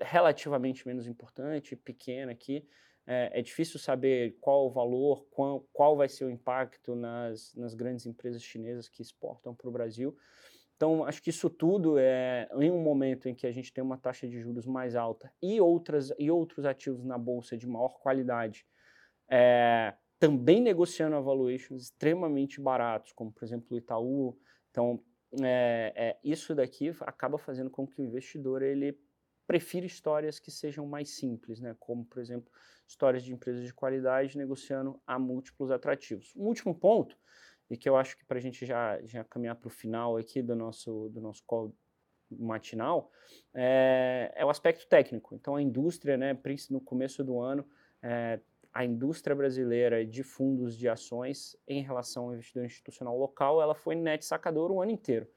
relativamente 0.00 0.84
menos 0.84 1.06
importante, 1.06 1.76
pequena 1.76 2.32
aqui, 2.32 2.66
é, 3.12 3.40
é, 3.40 3.42
difícil 3.42 3.80
saber 3.80 4.36
qual 4.40 4.66
o 4.66 4.70
valor, 4.70 5.26
qual, 5.32 5.66
qual 5.72 5.96
vai 5.96 6.08
ser 6.08 6.26
o 6.26 6.30
impacto 6.30 6.94
nas, 6.94 7.52
nas 7.56 7.74
grandes 7.74 8.06
empresas 8.06 8.40
chinesas 8.40 8.88
que 8.88 9.02
exportam 9.02 9.52
para 9.52 9.68
o 9.68 9.72
Brasil. 9.72 10.16
Então, 10.76 11.04
acho 11.04 11.20
que 11.20 11.30
isso 11.30 11.50
tudo 11.50 11.98
é 11.98 12.48
em 12.60 12.70
um 12.70 12.80
momento 12.80 13.28
em 13.28 13.34
que 13.34 13.48
a 13.48 13.52
gente 13.52 13.72
tem 13.72 13.82
uma 13.82 13.98
taxa 13.98 14.28
de 14.28 14.38
juros 14.38 14.64
mais 14.64 14.94
alta 14.94 15.28
e, 15.42 15.60
outras, 15.60 16.12
e 16.20 16.30
outros 16.30 16.64
ativos 16.64 17.04
na 17.04 17.18
bolsa 17.18 17.56
de 17.56 17.66
maior 17.66 17.98
qualidade, 17.98 18.64
é, 19.28 19.92
também 20.20 20.60
negociando 20.60 21.16
a 21.16 21.20
valuations 21.20 21.82
extremamente 21.82 22.60
baratos, 22.60 23.10
como 23.12 23.32
por 23.32 23.42
exemplo 23.42 23.74
o 23.74 23.76
Itaú. 23.76 24.38
Então, 24.70 25.02
é, 25.42 25.92
é, 25.96 26.18
isso 26.22 26.54
daqui 26.54 26.94
acaba 27.00 27.38
fazendo 27.38 27.70
com 27.70 27.88
que 27.88 28.00
o 28.00 28.04
investidor 28.04 28.62
ele 28.62 28.96
prefira 29.48 29.84
histórias 29.84 30.38
que 30.38 30.52
sejam 30.52 30.86
mais 30.86 31.10
simples, 31.10 31.60
né? 31.60 31.74
como 31.80 32.04
por 32.04 32.20
exemplo 32.20 32.52
histórias 32.90 33.22
de 33.22 33.32
empresas 33.32 33.64
de 33.64 33.72
qualidade 33.72 34.36
negociando 34.36 35.00
a 35.06 35.16
múltiplos 35.16 35.70
atrativos. 35.70 36.34
Um 36.36 36.46
último 36.46 36.74
ponto, 36.74 37.16
e 37.70 37.76
que 37.76 37.88
eu 37.88 37.96
acho 37.96 38.18
que 38.18 38.24
para 38.24 38.38
a 38.38 38.40
gente 38.40 38.66
já, 38.66 39.00
já 39.04 39.22
caminhar 39.22 39.54
para 39.54 39.68
o 39.68 39.70
final 39.70 40.16
aqui 40.16 40.42
do 40.42 40.56
nosso, 40.56 41.08
do 41.10 41.20
nosso 41.20 41.44
call 41.46 41.72
matinal, 42.28 43.12
é, 43.54 44.32
é, 44.34 44.44
o 44.44 44.50
aspecto 44.50 44.88
técnico. 44.88 45.36
Então, 45.36 45.54
a 45.54 45.62
indústria, 45.62 46.16
né, 46.16 46.36
no 46.68 46.80
começo 46.80 47.22
do 47.22 47.40
ano, 47.40 47.64
é, 48.02 48.40
a 48.72 48.84
indústria 48.84 49.36
brasileira 49.36 50.04
de 50.04 50.24
fundos 50.24 50.76
de 50.76 50.88
ações 50.88 51.56
em 51.68 51.82
relação 51.82 52.24
ao 52.24 52.32
investidor 52.34 52.64
institucional 52.64 53.16
local, 53.16 53.62
ela 53.62 53.74
foi 53.74 53.94
net 53.94 54.24
sacador 54.24 54.72
o 54.72 54.82
ano 54.82 54.90
inteiro. 54.90 55.28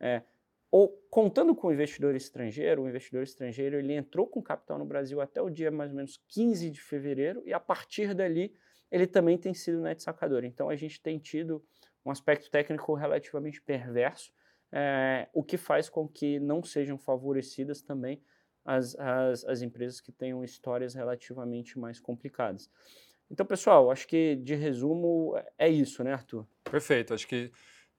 É, 0.00 0.22
ou 0.70 0.88
contando 1.10 1.54
com 1.54 1.68
o 1.68 1.72
investidor 1.72 2.14
estrangeiro, 2.14 2.82
o 2.82 2.88
investidor 2.88 3.22
estrangeiro 3.22 3.76
ele 3.76 3.92
entrou 3.92 4.26
com 4.26 4.42
capital 4.42 4.78
no 4.78 4.84
Brasil 4.84 5.20
até 5.20 5.40
o 5.40 5.48
dia 5.48 5.70
mais 5.70 5.90
ou 5.90 5.96
menos 5.96 6.20
15 6.28 6.70
de 6.70 6.80
fevereiro 6.80 7.42
e 7.46 7.52
a 7.52 7.60
partir 7.60 8.14
dali 8.14 8.52
ele 8.90 9.06
também 9.06 9.38
tem 9.38 9.54
sido 9.54 9.80
net 9.80 10.02
sacador. 10.02 10.44
Então 10.44 10.68
a 10.68 10.76
gente 10.76 11.00
tem 11.00 11.18
tido 11.18 11.64
um 12.04 12.10
aspecto 12.10 12.50
técnico 12.50 12.94
relativamente 12.94 13.60
perverso, 13.60 14.32
é, 14.72 15.28
o 15.32 15.42
que 15.42 15.56
faz 15.56 15.88
com 15.88 16.08
que 16.08 16.38
não 16.38 16.62
sejam 16.62 16.98
favorecidas 16.98 17.82
também 17.82 18.22
as, 18.64 18.96
as, 18.96 19.44
as 19.44 19.62
empresas 19.62 20.00
que 20.00 20.12
tenham 20.12 20.42
histórias 20.44 20.94
relativamente 20.94 21.78
mais 21.78 22.00
complicadas. 22.00 22.68
Então, 23.30 23.44
pessoal, 23.44 23.90
acho 23.90 24.06
que 24.06 24.36
de 24.36 24.54
resumo 24.54 25.34
é 25.58 25.68
isso, 25.68 26.02
né, 26.04 26.12
Arthur? 26.12 26.46
Perfeito. 26.64 27.14
Acho 27.14 27.26
que, 27.26 27.50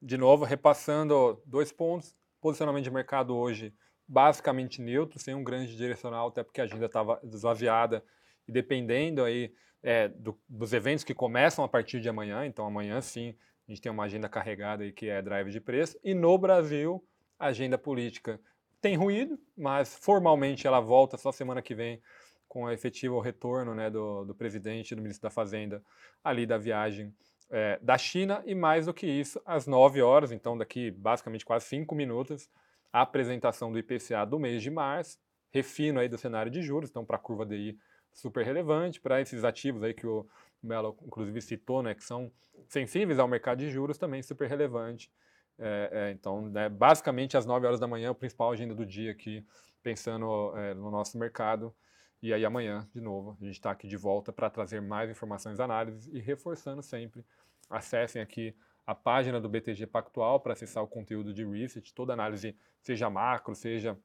de 0.01 0.17
novo, 0.17 0.45
repassando 0.45 1.41
dois 1.45 1.71
pontos. 1.71 2.15
Posicionamento 2.48 2.86
de 2.86 2.92
mercado 2.92 3.36
hoje 3.36 3.74
basicamente 4.08 4.82
neutro, 4.82 5.20
sem 5.20 5.36
um 5.36 5.44
grande 5.44 5.76
direcional, 5.76 6.30
até 6.30 6.46
porque 6.46 6.62
a 6.62 6.64
agenda 6.64 6.86
estava 6.86 7.20
esvaziada 7.22 8.02
e 8.48 8.54
dependendo 8.54 9.22
aí 9.22 9.54
é, 9.84 10.08
do, 10.08 10.40
dos 10.48 10.72
eventos 10.72 11.04
que 11.04 11.14
começam 11.14 11.66
a 11.66 11.68
partir 11.68 12.00
de 12.00 12.08
amanhã, 12.08 12.46
então 12.46 12.66
amanhã 12.66 13.02
sim 13.02 13.36
a 13.68 13.72
gente 13.72 13.82
tem 13.82 13.92
uma 13.92 14.06
agenda 14.06 14.30
carregada 14.30 14.86
aí 14.86 14.94
que 14.94 15.10
é 15.10 15.22
drive 15.22 15.52
de 15.52 15.60
preço, 15.60 16.00
e 16.02 16.14
no 16.14 16.38
Brasil, 16.38 17.06
a 17.38 17.48
agenda 17.48 17.78
política 17.78 18.40
tem 18.80 18.96
ruído, 18.96 19.38
mas 19.58 19.98
formalmente 19.98 20.66
ela 20.66 20.80
volta 20.80 21.18
só 21.18 21.34
semana 21.34 21.62
que 21.62 21.76
vem 21.76 22.02
com 22.48 22.64
o 22.64 22.72
efetivo 22.72 23.20
retorno 23.20 23.76
né, 23.76 23.90
do, 23.90 24.24
do 24.24 24.34
presidente 24.34 24.96
do 24.96 25.02
ministro 25.02 25.24
da 25.24 25.30
Fazenda 25.30 25.84
ali 26.24 26.46
da 26.46 26.58
viagem 26.58 27.14
é, 27.50 27.80
da 27.82 27.98
China 27.98 28.44
e 28.46 28.54
mais 28.54 28.86
do 28.86 28.94
que 28.94 29.08
isso, 29.08 29.42
às 29.46 29.68
9 29.68 30.02
horas, 30.02 30.32
então 30.32 30.58
daqui 30.58 30.92
basicamente 30.92 31.46
quase 31.46 31.66
5 31.66 31.94
minutos, 31.96 32.50
a 32.92 33.02
apresentação 33.02 33.72
do 33.72 33.80
IPCA 33.80 34.26
do 34.26 34.40
mês 34.40 34.62
de 34.62 34.70
março, 34.70 35.18
refino 35.52 36.00
aí 36.00 36.10
do 36.10 36.18
cenário 36.18 36.52
de 36.52 36.62
juros, 36.62 36.90
então 36.90 37.06
para 37.06 37.16
a 37.16 37.20
curva 37.20 37.46
DI 37.46 37.78
super 38.12 38.44
relevante, 38.44 39.00
para 39.00 39.22
esses 39.22 39.44
ativos 39.44 39.84
aí 39.84 39.94
que 39.94 40.08
o 40.08 40.28
Melo 40.62 40.98
inclusive 41.06 41.42
citou, 41.42 41.84
né, 41.84 41.94
que 41.94 42.04
são 42.04 42.32
sensíveis 42.68 43.20
ao 43.20 43.28
mercado 43.28 43.60
de 43.60 43.70
juros, 43.70 43.98
também 43.98 44.22
super 44.22 44.50
relevante. 44.50 45.12
É, 45.60 45.90
é, 45.92 46.12
então, 46.12 46.50
né, 46.50 46.70
basicamente 46.70 47.38
às 47.38 47.46
9 47.46 47.66
horas 47.66 47.80
da 47.80 47.88
manhã, 47.88 48.12
o 48.12 48.16
principal 48.16 48.52
agenda 48.52 48.76
do 48.76 48.86
dia 48.86 49.12
aqui, 49.12 49.46
pensando 49.82 50.56
é, 50.58 50.74
no 50.74 50.92
nosso 50.92 51.18
mercado. 51.18 51.74
E 52.28 52.34
aí 52.34 52.44
amanhã, 52.44 52.86
de 52.94 53.00
novo, 53.00 53.38
a 53.42 53.46
gente 53.46 53.54
está 53.54 53.72
aqui 53.72 53.88
de 53.88 53.96
volta 53.96 54.34
para 54.34 54.50
trazer 54.50 54.82
mais 54.82 55.10
informações, 55.10 55.62
análises 55.62 56.08
e 56.13 56.20
reforçando 56.20 56.84
sempre. 56.84 57.26
Acessem 57.70 58.22
aqui 58.22 58.54
a 58.86 58.94
página 58.94 59.40
do 59.40 59.48
BTG 59.48 59.88
Pactual 59.88 60.42
para 60.42 60.52
acessar 60.52 60.84
o 60.84 60.88
conteúdo 60.88 61.34
de 61.34 61.46
Research, 61.46 61.94
toda 61.94 62.12
análise, 62.12 62.54
seja 62.82 63.10
macro, 63.10 63.56
seja 63.56 63.98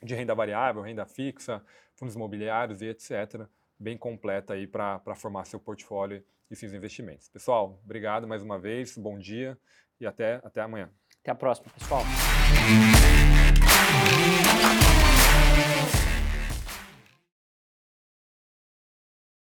de 0.00 0.14
renda 0.14 0.36
variável, 0.36 0.82
renda 0.82 1.04
fixa, 1.04 1.60
fundos 1.96 2.14
imobiliários 2.14 2.80
e 2.80 2.86
etc. 2.86 3.44
Bem 3.76 3.98
completa 3.98 4.54
aí 4.54 4.68
para 4.68 5.00
formar 5.16 5.44
seu 5.44 5.58
portfólio 5.58 6.24
e 6.48 6.54
seus 6.54 6.72
investimentos. 6.72 7.28
Pessoal, 7.28 7.80
obrigado 7.82 8.28
mais 8.28 8.40
uma 8.40 8.56
vez, 8.56 8.96
bom 8.96 9.18
dia 9.18 9.58
e 10.00 10.06
até, 10.06 10.40
até 10.44 10.60
amanhã. 10.60 10.88
Até 11.22 11.32
a 11.32 11.34
próxima, 11.34 11.72
pessoal. 11.76 12.04